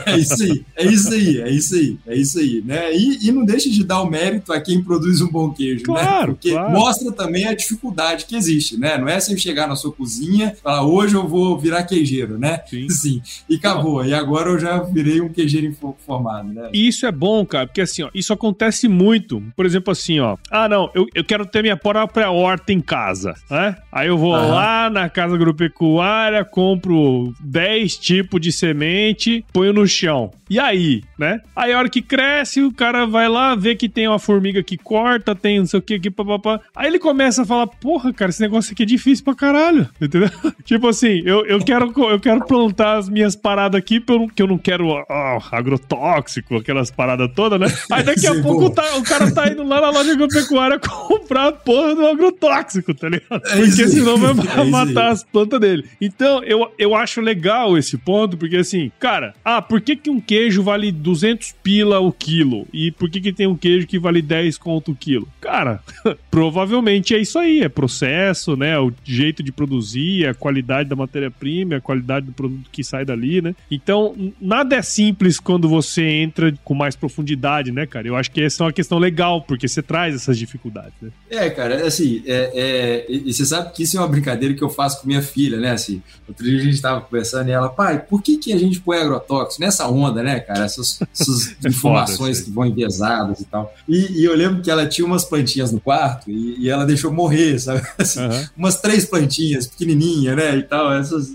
[0.06, 2.94] é isso aí, é isso aí, é isso aí, é isso aí, né?
[2.94, 6.00] E, e não deixa de dar o mérito a quem produz um bom queijo, né?
[6.00, 6.34] claro, né?
[6.34, 6.70] Porque claro.
[6.72, 8.98] mostra também a dificuldade que existe, né?
[8.98, 12.60] Não é você chegar na sua cozinha e falar, hoje eu vou virar queijeiro, né?
[12.66, 12.88] Sim.
[13.00, 13.22] Sim.
[13.48, 14.04] E acabou.
[14.04, 15.74] E agora eu já virei um queijeiro
[16.06, 16.70] formado, né?
[16.72, 19.42] E isso é bom, cara, porque assim, ó, isso acontece muito.
[19.56, 20.36] Por exemplo, assim, ó.
[20.50, 23.76] Ah, não, eu, eu quero ter minha própria horta em casa, né?
[23.90, 24.48] Aí eu vou Aham.
[24.48, 29.19] lá na casa agropecuária, compro 10 tipos de semente,
[29.52, 30.30] ponho no chão.
[30.50, 31.40] E aí, né?
[31.54, 34.76] Aí a hora que cresce, o cara vai lá, vê que tem uma formiga que
[34.76, 36.60] corta, tem não sei o que aqui, papapá.
[36.74, 40.28] Aí ele começa a falar, porra, cara, esse negócio aqui é difícil pra caralho, entendeu?
[40.64, 44.58] tipo assim, eu, eu, quero, eu quero plantar as minhas paradas aqui, porque eu não
[44.58, 47.66] quero oh, agrotóxico, aquelas paradas todas, né?
[47.92, 51.52] Aí daqui a pouco tá, o cara tá indo lá na loja agropecuária comprar a
[51.52, 53.40] porra do agrotóxico, tá ligado?
[53.46, 55.84] É porque senão vai é matar as plantas dele.
[56.00, 60.08] Então, eu, eu acho legal esse ponto, porque assim, cara, cara, ah, por que, que
[60.08, 62.66] um queijo vale 200 pila o quilo?
[62.72, 65.26] E por que, que tem um queijo que vale 10 conto o quilo?
[65.40, 65.80] Cara,
[66.30, 68.78] provavelmente é isso aí, é processo, né?
[68.78, 73.42] O jeito de produzir, a qualidade da matéria-prima, a qualidade do produto que sai dali,
[73.42, 73.54] né?
[73.68, 78.06] Então, nada é simples quando você entra com mais profundidade, né, cara?
[78.06, 81.10] Eu acho que essa é uma questão legal, porque você traz essas dificuldades, né?
[81.28, 84.70] É, cara, assim, é, é, e você sabe que isso é uma brincadeira que eu
[84.70, 85.72] faço com minha filha, né?
[85.72, 88.78] Assim, outro dia a gente tava conversando e ela, pai, por que, que a gente
[88.78, 90.64] põe agrotóxico nessa onda, né, cara?
[90.64, 93.72] Essas, essas é informações que vão enviesadas e tal.
[93.88, 97.12] E, e, eu lembro que ela tinha umas plantinhas no quarto e, e ela deixou
[97.12, 97.82] morrer, sabe?
[97.98, 98.46] Assim, uhum.
[98.56, 100.92] Umas três plantinhas pequenininhas, né, e tal.
[100.92, 101.30] Essas,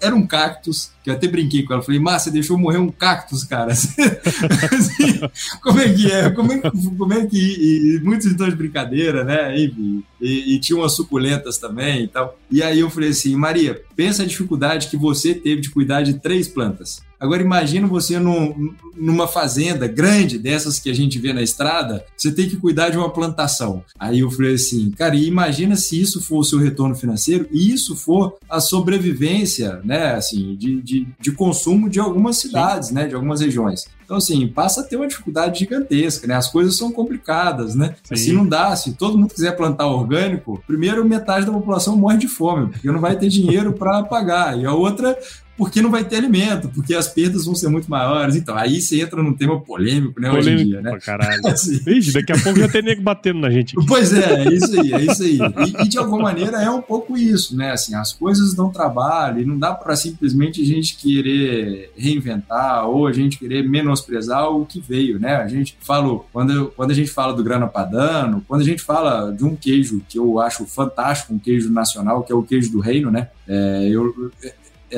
[0.00, 1.82] era um cactus, que eu até brinquei com ela.
[1.82, 3.72] Falei, Márcia, deixou morrer um cactus, cara.
[3.72, 5.20] assim,
[5.62, 6.30] como é que é?
[6.30, 7.38] Como é, como é que.
[7.38, 9.56] E, e muitos então de brincadeira, né?
[9.58, 12.38] E, e, tinha umas suculentas também e tal.
[12.50, 16.14] E aí eu falei assim, Maria, pensa a dificuldade que você teve de cuidar de
[16.14, 17.00] três plantas.
[17.20, 22.30] Agora imagina você num, numa fazenda grande dessas que a gente vê na estrada, você
[22.30, 23.82] tem que cuidar de uma plantação.
[23.98, 27.72] Aí eu falei assim, cara, e imagina se isso for o seu retorno financeiro e
[27.72, 32.94] isso for a sobrevivência, né, assim, de, de, de consumo de algumas cidades, Sim.
[32.94, 33.86] né, de algumas regiões.
[34.08, 36.34] Então, assim, passa a ter uma dificuldade gigantesca, né?
[36.34, 37.94] As coisas são complicadas, né?
[38.02, 38.16] Sim.
[38.16, 42.26] Se não dá, se todo mundo quiser plantar orgânico, primeiro metade da população morre de
[42.26, 44.58] fome, porque não vai ter dinheiro para pagar.
[44.58, 45.14] E a outra
[45.58, 48.36] porque não vai ter alimento, porque as perdas vão ser muito maiores.
[48.36, 50.96] Então, aí você entra num tema polêmico, né, polêmico hoje em dia, né?
[51.04, 51.40] Caralho.
[51.48, 51.80] assim.
[51.84, 53.76] Ixi, daqui a pouco já tem nego batendo na gente.
[53.76, 53.86] Aqui.
[53.88, 55.38] Pois é, é isso aí, é isso aí.
[55.38, 57.72] E, e, de alguma maneira é um pouco isso, né?
[57.72, 63.08] Assim, as coisas dão trabalho e não dá para simplesmente a gente querer reinventar ou
[63.08, 65.34] a gente querer menosprezar o que veio, né?
[65.36, 69.32] A gente fala, quando, quando a gente fala do grana padano, quando a gente fala
[69.32, 72.78] de um queijo que eu acho fantástico, um queijo nacional, que é o queijo do
[72.78, 73.28] reino, né?
[73.48, 74.30] É, eu,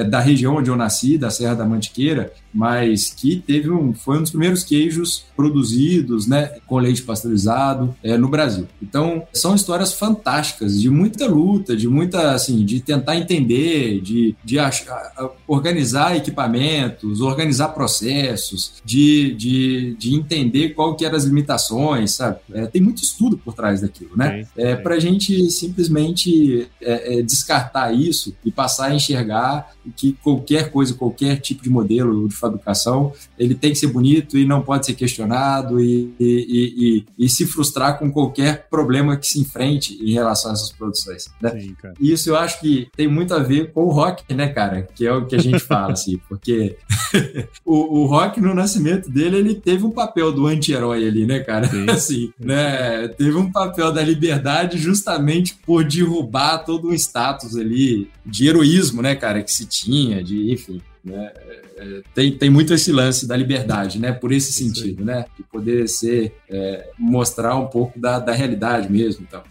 [0.08, 4.22] da região onde eu nasci, da Serra da Mantiqueira, mas que teve um, foi um
[4.22, 8.66] dos primeiros queijos produzidos, né, com leite pasteurizado é, no Brasil.
[8.82, 14.58] Então, são histórias fantásticas, de muita luta, de muita, assim, de tentar entender, de, de
[14.58, 15.12] achar,
[15.46, 22.38] organizar equipamentos, organizar processos, de, de, de entender qual que eram as limitações, sabe?
[22.52, 24.46] É, tem muito estudo por trás daquilo, né?
[24.56, 30.70] É, Para a gente simplesmente é, é, descartar isso e passar a enxergar que qualquer
[30.70, 34.86] coisa, qualquer tipo de modelo de fabricação, ele tem que ser bonito e não pode
[34.86, 40.12] ser questionado e, e, e, e se frustrar com qualquer problema que se enfrente em
[40.12, 41.26] relação a essas produções.
[41.40, 41.50] Né?
[41.50, 44.82] Sim, Isso eu acho que tem muito a ver com o rock, né, cara?
[44.94, 46.76] Que é o que a gente fala, assim, porque
[47.64, 51.68] o, o rock no nascimento dele, ele teve um papel do anti-herói ali, né, cara?
[51.68, 51.86] Sim.
[51.90, 53.08] Assim, né?
[53.08, 59.14] Teve um papel da liberdade justamente por derrubar todo o status ali de heroísmo, né,
[59.14, 61.32] cara, que se tinha, de, enfim, né?
[61.36, 64.12] É, é, tem, tem muito esse lance da liberdade, né?
[64.12, 65.24] Por esse sentido, né?
[65.36, 69.42] De poder ser, é, mostrar um pouco da, da realidade mesmo, então.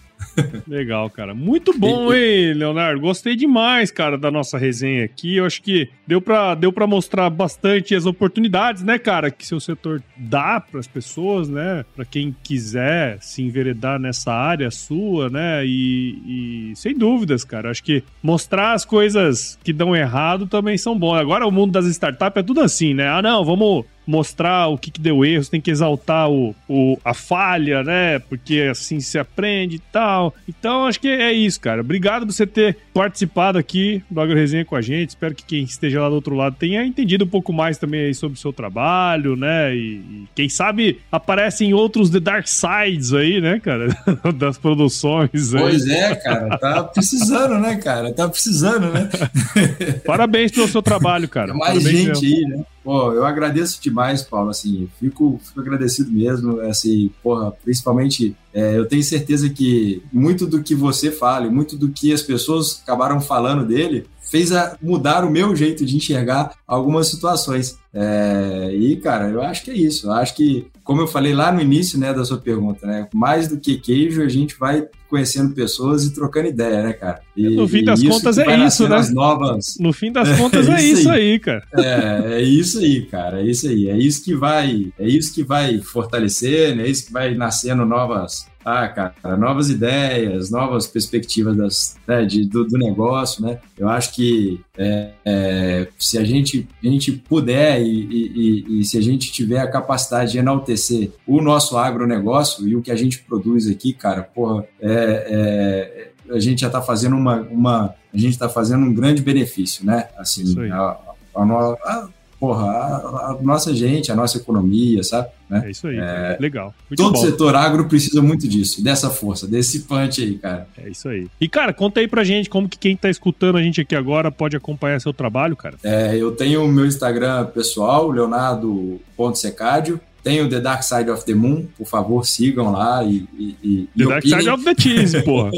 [0.67, 1.33] Legal, cara.
[1.33, 2.99] Muito bom, hein, Leonardo?
[2.99, 5.37] Gostei demais, cara, da nossa resenha aqui.
[5.37, 9.59] Eu acho que deu para deu pra mostrar bastante as oportunidades, né, cara, que seu
[9.59, 11.85] setor dá para as pessoas, né?
[11.95, 15.65] Para quem quiser se enveredar nessa área sua, né?
[15.65, 17.69] E, e, sem dúvidas, cara.
[17.69, 21.15] Acho que mostrar as coisas que dão errado também são bons.
[21.15, 23.07] Agora o mundo das startups é tudo assim, né?
[23.07, 26.97] Ah, não, vamos mostrar o que, que deu erro, você tem que exaltar o, o,
[27.05, 28.17] a falha, né?
[28.17, 30.33] Porque assim se aprende e tal.
[30.47, 31.81] Então, acho que é isso, cara.
[31.81, 35.09] Obrigado por você ter participado aqui do Agro Resenha com a gente.
[35.09, 38.15] Espero que quem esteja lá do outro lado tenha entendido um pouco mais também aí
[38.15, 39.75] sobre o seu trabalho, né?
[39.75, 43.95] E, e quem sabe aparecem outros The Dark Sides aí, né, cara?
[44.35, 45.53] das produções.
[45.53, 45.61] Aí.
[45.61, 46.57] Pois é, cara.
[46.57, 48.11] Tá precisando, né, cara?
[48.11, 49.07] Tá precisando, né?
[50.03, 51.53] Parabéns pelo seu trabalho, cara.
[51.53, 52.49] Mais Parabéns gente mesmo.
[52.49, 52.65] aí, né?
[52.83, 58.85] Pô, eu agradeço demais, Paulo, assim, fico, fico agradecido mesmo, assim, porra, principalmente, é, eu
[58.85, 63.19] tenho certeza que muito do que você fala e muito do que as pessoas acabaram
[63.19, 67.77] falando dele fez a mudar o meu jeito de enxergar algumas situações.
[67.91, 70.07] É, e, cara, eu acho que é isso.
[70.07, 73.47] Eu acho que, como eu falei lá no início né, da sua pergunta, né, mais
[73.47, 77.21] do que queijo, a gente vai conhecendo pessoas e trocando ideia, né, cara?
[77.35, 79.01] E, no fim das contas é isso, né?
[79.11, 79.77] Novas...
[79.79, 81.31] No fim das contas é, é isso aí.
[81.31, 81.63] aí, cara.
[81.73, 83.41] É, é isso aí, cara.
[83.41, 83.89] É isso aí.
[83.89, 86.83] É isso que vai, é isso que vai fortalecer, né?
[86.83, 92.45] É isso que vai nascendo novas ah, cara, novas ideias, novas perspectivas das, né, de,
[92.45, 93.59] do, do, negócio, né?
[93.77, 98.97] Eu acho que é, é, se a gente, a gente puder e, e, e, se
[98.97, 103.19] a gente tiver a capacidade de enaltecer o nosso agronegócio e o que a gente
[103.23, 108.33] produz aqui, cara, porra, é, é a gente já está fazendo uma, uma a gente
[108.33, 110.09] está fazendo um grande benefício, né?
[110.17, 110.97] Assim, a,
[111.35, 112.07] a, a,
[112.39, 115.27] porra, a, a nossa gente, a nossa economia, sabe?
[115.49, 115.63] Né?
[115.65, 115.97] É isso aí.
[115.97, 116.73] É, legal.
[116.89, 117.21] Muito todo bom.
[117.21, 120.67] setor agro precisa muito disso, dessa força, desse punch aí, cara.
[120.77, 121.27] É isso aí.
[121.41, 124.31] E, cara, conta aí pra gente como que quem tá escutando a gente aqui agora
[124.31, 125.75] pode acompanhar seu trabalho, cara.
[125.83, 129.99] É, eu tenho o meu Instagram pessoal, leonardo.secádio.
[130.29, 133.27] Tem o The Dark Side of the Moon, por favor, sigam lá e.
[133.35, 135.49] e, The Dark Side of the Cheese, porra.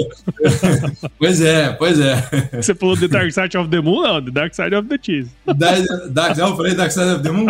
[1.19, 2.15] pois é, pois é.
[2.53, 4.01] Você falou The Dark Side of the Moon?
[4.01, 5.29] Não, The Dark Side of the Cheese.
[5.45, 5.71] Da,
[6.07, 7.47] dark, não, eu falei Dark Side of the Moon?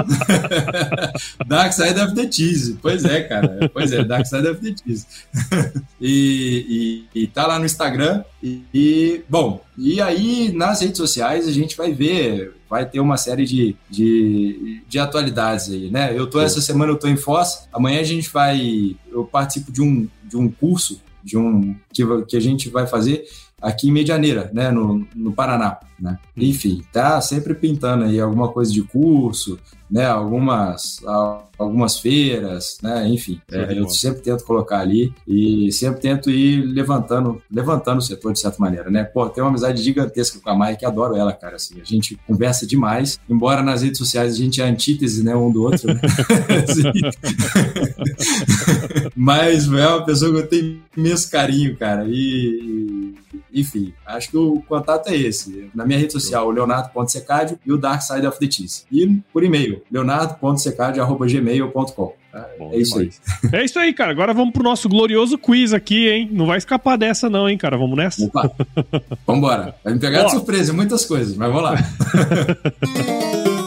[1.45, 2.79] dark Side of the Cheese.
[2.81, 3.69] Pois é, cara.
[3.71, 5.05] Pois é, Dark Side of the Cheese.
[6.01, 8.23] e, e, e tá lá no Instagram.
[8.41, 13.17] E, e, bom, e aí nas redes sociais a gente vai ver, vai ter uma
[13.17, 16.17] série de, de, de atualidades aí, né?
[16.17, 19.81] Eu tô essa semana eu tô em Foz, amanhã a gente vai, eu participo de
[19.81, 23.25] um, de um curso de um que, que a gente vai fazer
[23.61, 26.17] aqui em Medianeira, né, no, no Paraná, né?
[26.35, 29.59] Enfim, tá sempre pintando aí alguma coisa de curso,
[29.91, 31.01] né, algumas
[31.57, 37.41] algumas feiras, né, enfim, é, eu sempre tento colocar ali e sempre tento ir levantando
[37.51, 39.03] levantando o setor de certa maneira, né?
[39.03, 42.17] Pô, tem uma amizade gigantesca com a Mai que adoro ela, cara, assim, a gente
[42.25, 46.01] conversa demais, embora nas redes sociais a gente é antítese, né, um do outro, né?
[49.15, 53.13] Mas é uma pessoa que eu tenho imenso carinho, cara, e
[53.53, 55.69] enfim, acho que o contato é esse.
[55.75, 58.83] Na minha rede social, o leonardo.secadio e o Dark Side of the Cheese.
[58.91, 62.13] E por e-mail, leonardo.secadio.gmail.com.
[62.71, 63.09] é isso aí.
[63.53, 64.11] É isso aí, cara.
[64.11, 66.29] Agora vamos pro nosso glorioso quiz aqui, hein?
[66.31, 67.77] Não vai escapar dessa, não, hein, cara?
[67.77, 68.25] Vamos nessa?
[68.25, 68.49] Opa.
[69.27, 69.75] Vambora.
[69.83, 71.75] Vai me pegar de surpresa, muitas coisas, mas vamos lá.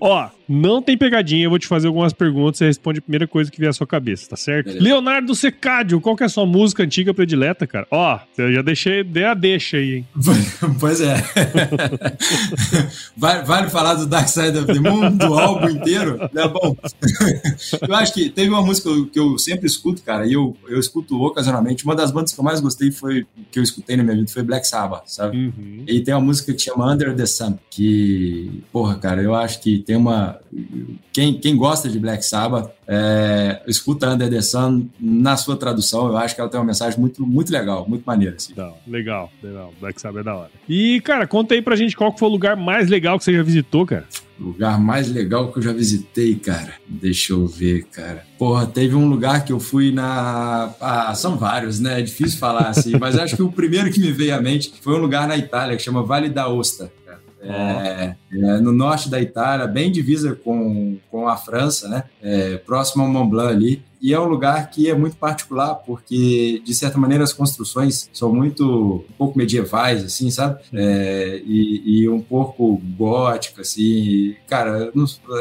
[0.00, 3.50] Ó, não tem pegadinha, eu vou te fazer algumas perguntas, você responde a primeira coisa
[3.50, 4.66] que vier à sua cabeça, tá certo?
[4.66, 4.84] Beleza.
[4.84, 7.86] Leonardo Secádio, qual que é a sua música antiga predileta, cara?
[7.90, 10.06] Ó, eu já deixei, dei a deixa aí, hein?
[10.80, 11.16] Pois é.
[13.16, 16.18] vale, vale, falar do Dark Side of the Moon, do álbum inteiro?
[16.34, 16.76] É bom.
[17.86, 21.20] eu acho que teve uma música que eu sempre escuto, cara, e eu, eu escuto
[21.22, 21.84] ocasionalmente.
[21.84, 24.42] Uma das bandas que eu mais gostei foi, que eu escutei na minha vida foi
[24.42, 25.36] Black Sabbath, sabe?
[25.36, 25.84] Uhum.
[25.86, 29.78] E tem uma música que chama Under the Sun, que, porra, cara, eu acho que
[29.88, 30.38] tem uma.
[31.14, 36.08] Quem, quem gosta de Black Sabbath, é, escuta Under the Sun na sua tradução.
[36.08, 38.36] Eu acho que ela tem uma mensagem muito, muito legal, muito maneira.
[38.36, 38.52] Assim.
[38.86, 39.72] Legal, legal.
[39.80, 40.50] Black Sabbath é da hora.
[40.68, 43.42] E, cara, conta aí pra gente qual foi o lugar mais legal que você já
[43.42, 44.04] visitou, cara.
[44.38, 46.74] Lugar mais legal que eu já visitei, cara.
[46.86, 48.24] Deixa eu ver, cara.
[48.38, 50.74] Porra, teve um lugar que eu fui na.
[50.82, 51.98] Ah, são vários, né?
[51.98, 54.94] É difícil falar assim, mas acho que o primeiro que me veio à mente foi
[54.94, 56.92] um lugar na Itália que chama Vale da Osta.
[57.40, 62.04] É, é, no norte da Itália, bem divisa com, com a França, né?
[62.20, 66.62] É, próximo ao Mont Blanc ali e é um lugar que é muito particular, porque,
[66.64, 70.60] de certa maneira, as construções são muito, um pouco medievais, assim, sabe?
[70.72, 74.36] É, e, e, um pouco gótica, assim.
[74.46, 74.92] Cara,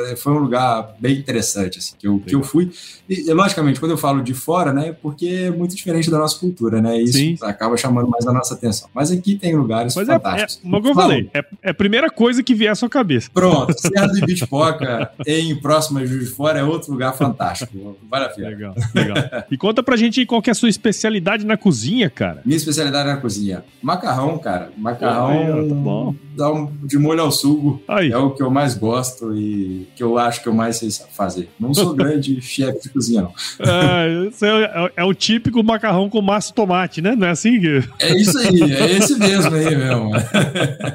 [0.09, 2.71] é, foi um lugar bem interessante, assim, que eu, que eu fui.
[3.07, 6.81] E, logicamente, quando eu falo de fora, né, porque é muito diferente da nossa cultura,
[6.81, 6.99] né?
[6.99, 7.37] Isso Sim.
[7.41, 8.89] acaba chamando mais a nossa atenção.
[8.93, 10.63] Mas aqui tem lugares Mas fantásticos.
[10.63, 13.29] É, é, como eu falei, é, é, a primeira coisa que vier à sua cabeça.
[13.33, 17.97] Pronto, Serra do Ibitipoca, em próxima Juiz de Fora, é outro lugar fantástico.
[18.09, 18.46] Vale a pena.
[18.49, 19.17] Legal, legal.
[19.51, 22.41] E conta pra gente qual que é a sua especialidade na cozinha, cara.
[22.45, 23.63] Minha especialidade na cozinha.
[23.81, 24.71] Macarrão, cara.
[24.77, 26.15] Macarrão Aí, tá bom.
[26.35, 27.81] Dá um, de molho ao sugo.
[27.87, 28.11] Aí.
[28.11, 31.49] É o que eu mais gosto e que eu acho que eu mais sei fazer.
[31.59, 33.33] Não sou grande chefe de cozinha, não.
[33.59, 37.15] É, é, é, o típico macarrão com massa e tomate, né?
[37.15, 37.59] Não é assim?
[37.59, 37.83] Que...
[37.99, 40.11] É isso aí, é esse mesmo aí, mesmo.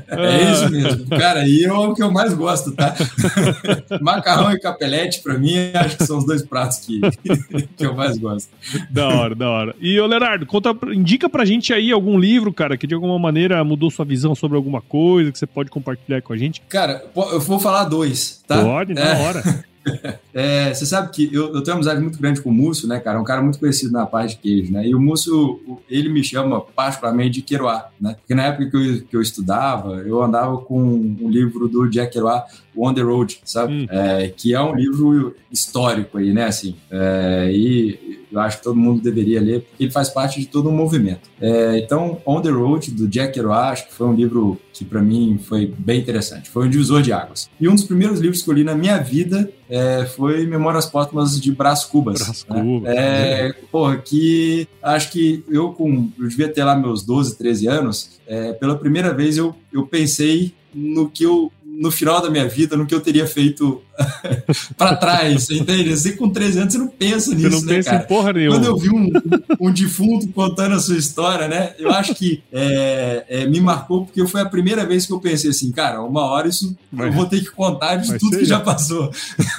[0.09, 1.09] É isso mesmo.
[1.11, 2.95] Cara, e é o que eu mais gosto, tá?
[4.01, 7.01] Macarrão e capelete, pra mim, acho que são os dois pratos que,
[7.77, 8.51] que eu mais gosto.
[8.91, 9.77] Da hora, da hora.
[9.81, 13.63] E, ô Leonardo, conta, indica pra gente aí algum livro, cara, que de alguma maneira
[13.65, 16.63] mudou sua visão sobre alguma coisa que você pode compartilhar com a gente?
[16.69, 18.63] Cara, eu vou falar dois, tá?
[18.63, 19.27] Pode, na é.
[19.27, 19.65] hora.
[20.35, 22.99] É, você sabe que eu, eu, tenho uma amizade muito grande com o Múcio, né,
[22.99, 23.19] cara?
[23.19, 24.87] É um cara muito conhecido na parte de queijo, né?
[24.87, 25.61] E o Múcio,
[25.91, 28.15] ele me chama particularmente de Queroá, né?
[28.15, 32.15] Porque na época que eu, que eu estudava, eu andava com um livro do Jack
[32.15, 33.75] Kerouac, On the Road, sabe?
[33.75, 33.87] Hum.
[33.91, 36.47] É, que é um livro histórico aí, né?
[36.47, 40.47] Assim, é, e eu acho que todo mundo deveria ler, porque ele faz parte de
[40.47, 41.31] todo um movimento.
[41.41, 45.03] É, então, On the Road, do Jack Kerouac, acho que foi um livro que para
[45.03, 46.49] mim foi bem interessante.
[46.49, 47.51] Foi um divisor de águas.
[47.61, 51.41] E um dos primeiros livros que eu li na minha vida é, foi Memórias Póstumas
[51.41, 52.21] de Brás Cubas.
[52.21, 52.63] Brás né?
[52.63, 52.95] Cubas.
[52.95, 56.11] É, porra, que acho que eu com.
[56.19, 58.21] Eu devia ter lá meus 12, 13 anos.
[58.27, 62.77] É, pela primeira vez eu, eu pensei no que eu no final da minha vida,
[62.77, 63.83] no que eu teria feito
[64.77, 65.97] para trás, entende?
[65.97, 68.03] Você com 13 anos, você não pensa nisso, você não né, pensa cara?
[68.03, 68.57] Em porra nenhuma.
[68.57, 69.11] Quando eu vi um,
[69.61, 71.75] um, defunto contando a sua história, né?
[71.79, 75.51] Eu acho que é, é, me marcou porque foi a primeira vez que eu pensei
[75.51, 78.61] assim, cara, uma hora isso vai, eu vou ter que contar de tudo que já
[78.61, 79.11] passou.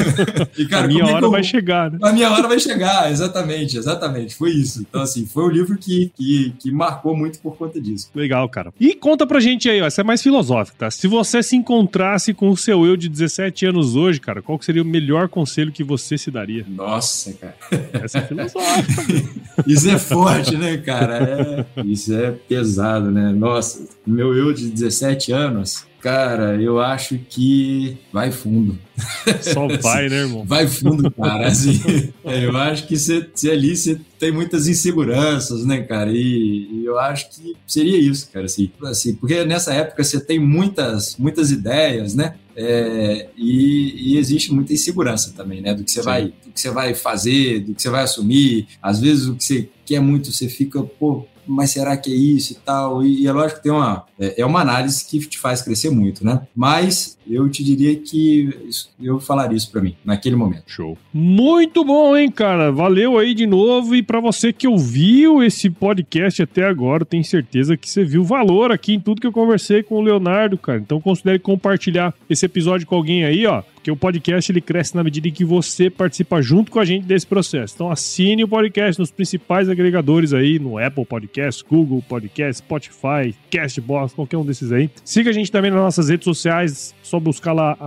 [0.58, 2.00] e, cara, a minha hora eu, vai chegar, né?
[2.02, 4.36] A minha hora vai chegar, exatamente, exatamente.
[4.36, 4.82] Foi isso.
[4.82, 8.10] Então, assim, foi um livro que, que, que marcou muito por conta disso.
[8.16, 8.74] Legal, cara.
[8.80, 10.92] E conta pra gente aí, ó, essa é mais filosófica, tá?
[10.92, 14.82] Se você se encontrasse com o seu eu de 17 anos hoje, cara, qual seria
[14.82, 16.66] o melhor conselho que você se daria?
[16.68, 17.56] Nossa, cara.
[17.94, 19.04] Essa é filosófica.
[19.68, 21.66] isso é forte, né, cara?
[21.76, 23.32] É, isso é pesado, né?
[23.32, 28.78] Nossa, meu eu de 17 anos, Cara, eu acho que vai fundo.
[29.42, 30.44] Só vai, né, irmão?
[30.46, 31.48] Vai fundo, cara.
[31.48, 36.12] Assim, é, eu acho que você ali você tem muitas inseguranças, né, cara?
[36.12, 38.48] E, e, eu acho que seria isso, cara.
[38.48, 42.36] Assim, assim, porque nessa época você tem muitas, muitas ideias, né?
[42.56, 45.74] É, e, e, existe muita insegurança também, né?
[45.74, 48.68] Do que você vai, do que você vai fazer, do que você vai assumir.
[48.82, 52.54] Às vezes o que você quer muito, você fica, pô, mas será que é isso
[52.54, 53.04] e tal?
[53.04, 55.90] E, e é lógico que tem uma, é, é uma análise que te faz crescer
[55.90, 56.42] muito, né?
[56.56, 58.50] Mas eu te diria que
[59.02, 60.64] eu falaria isso para mim, naquele momento.
[60.68, 60.98] Show.
[61.14, 62.72] Muito bom, hein, cara?
[62.72, 63.96] Valeu aí de novo.
[63.96, 68.72] E para você que ouviu esse podcast até agora, tenho certeza que você viu valor
[68.72, 70.80] aqui em tudo que eu conversei com o Leonardo, cara.
[70.80, 73.64] Então considere compartilhar esse episódio com alguém aí, ó.
[73.84, 77.06] Porque o podcast ele cresce na medida em que você participa junto com a gente
[77.06, 77.74] desse processo.
[77.76, 84.14] Então assine o podcast nos principais agregadores aí, no Apple Podcast, Google Podcast, Spotify, Castbox,
[84.14, 84.90] qualquer um desses aí.
[85.04, 87.78] Siga a gente também nas nossas redes sociais, só buscar lá,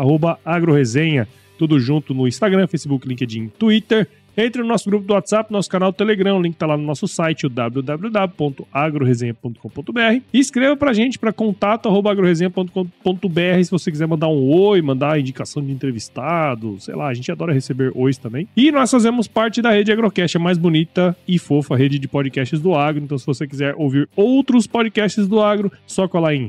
[0.44, 1.26] agroresenha,
[1.59, 4.07] tudo junto no Instagram, Facebook, LinkedIn, Twitter.
[4.37, 7.07] Entre no nosso grupo do WhatsApp, nosso canal Telegram, o link tá lá no nosso
[7.09, 10.20] site, o www.agroresenha.com.br.
[10.32, 15.72] E escreva pra gente para contato@agroresenha.com.br se você quiser mandar um oi, mandar indicação de
[15.72, 18.47] entrevistado, sei lá, a gente adora receber ois também.
[18.57, 22.61] E nós fazemos parte da rede Agrocast, a mais bonita e fofa rede de podcasts
[22.61, 23.03] do agro.
[23.03, 26.47] Então se você quiser ouvir outros podcasts do agro, só colar em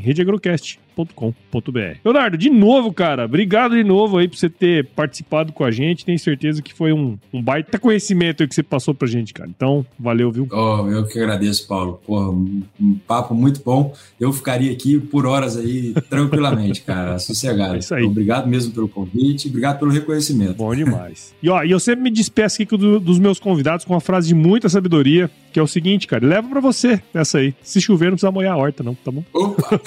[0.98, 2.00] redeagrocast.com.br.
[2.04, 6.06] Leonardo, de novo, cara, obrigado de novo aí por você ter participado com a gente.
[6.06, 9.50] Tenho certeza que foi um, um baita conhecimento que você passou pra gente, cara.
[9.50, 10.48] Então, valeu, viu?
[10.52, 12.00] Oh, eu que agradeço, Paulo.
[12.06, 13.94] Porra, um, um papo muito bom.
[14.20, 17.76] Eu ficaria aqui por horas aí, tranquilamente, cara, sossegado.
[17.76, 18.02] É isso aí.
[18.02, 20.56] Então, obrigado mesmo pelo convite, obrigado pelo reconhecimento.
[20.56, 21.34] Bom demais.
[21.42, 24.30] e ó, e eu sempre me despeço aqui do, dos meus convidados com uma frase
[24.30, 27.54] de muita sabedoria, que é o seguinte, cara, leva pra você essa aí.
[27.62, 29.24] Se chover, não precisa molhar a horta, não, tá bom?
[29.34, 29.82] Opa!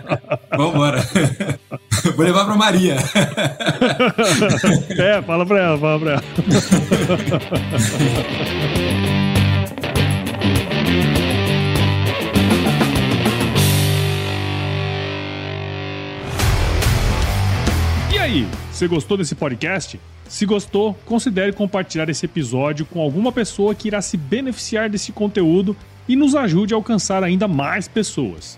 [0.57, 1.03] Vambora.
[2.15, 2.95] Vou levar pra Maria.
[4.97, 6.23] é, fala pra ela, fala pra ela.
[18.11, 19.99] e aí, você gostou desse podcast?
[20.27, 25.75] Se gostou, considere compartilhar esse episódio com alguma pessoa que irá se beneficiar desse conteúdo
[26.07, 28.57] e nos ajude a alcançar ainda mais pessoas.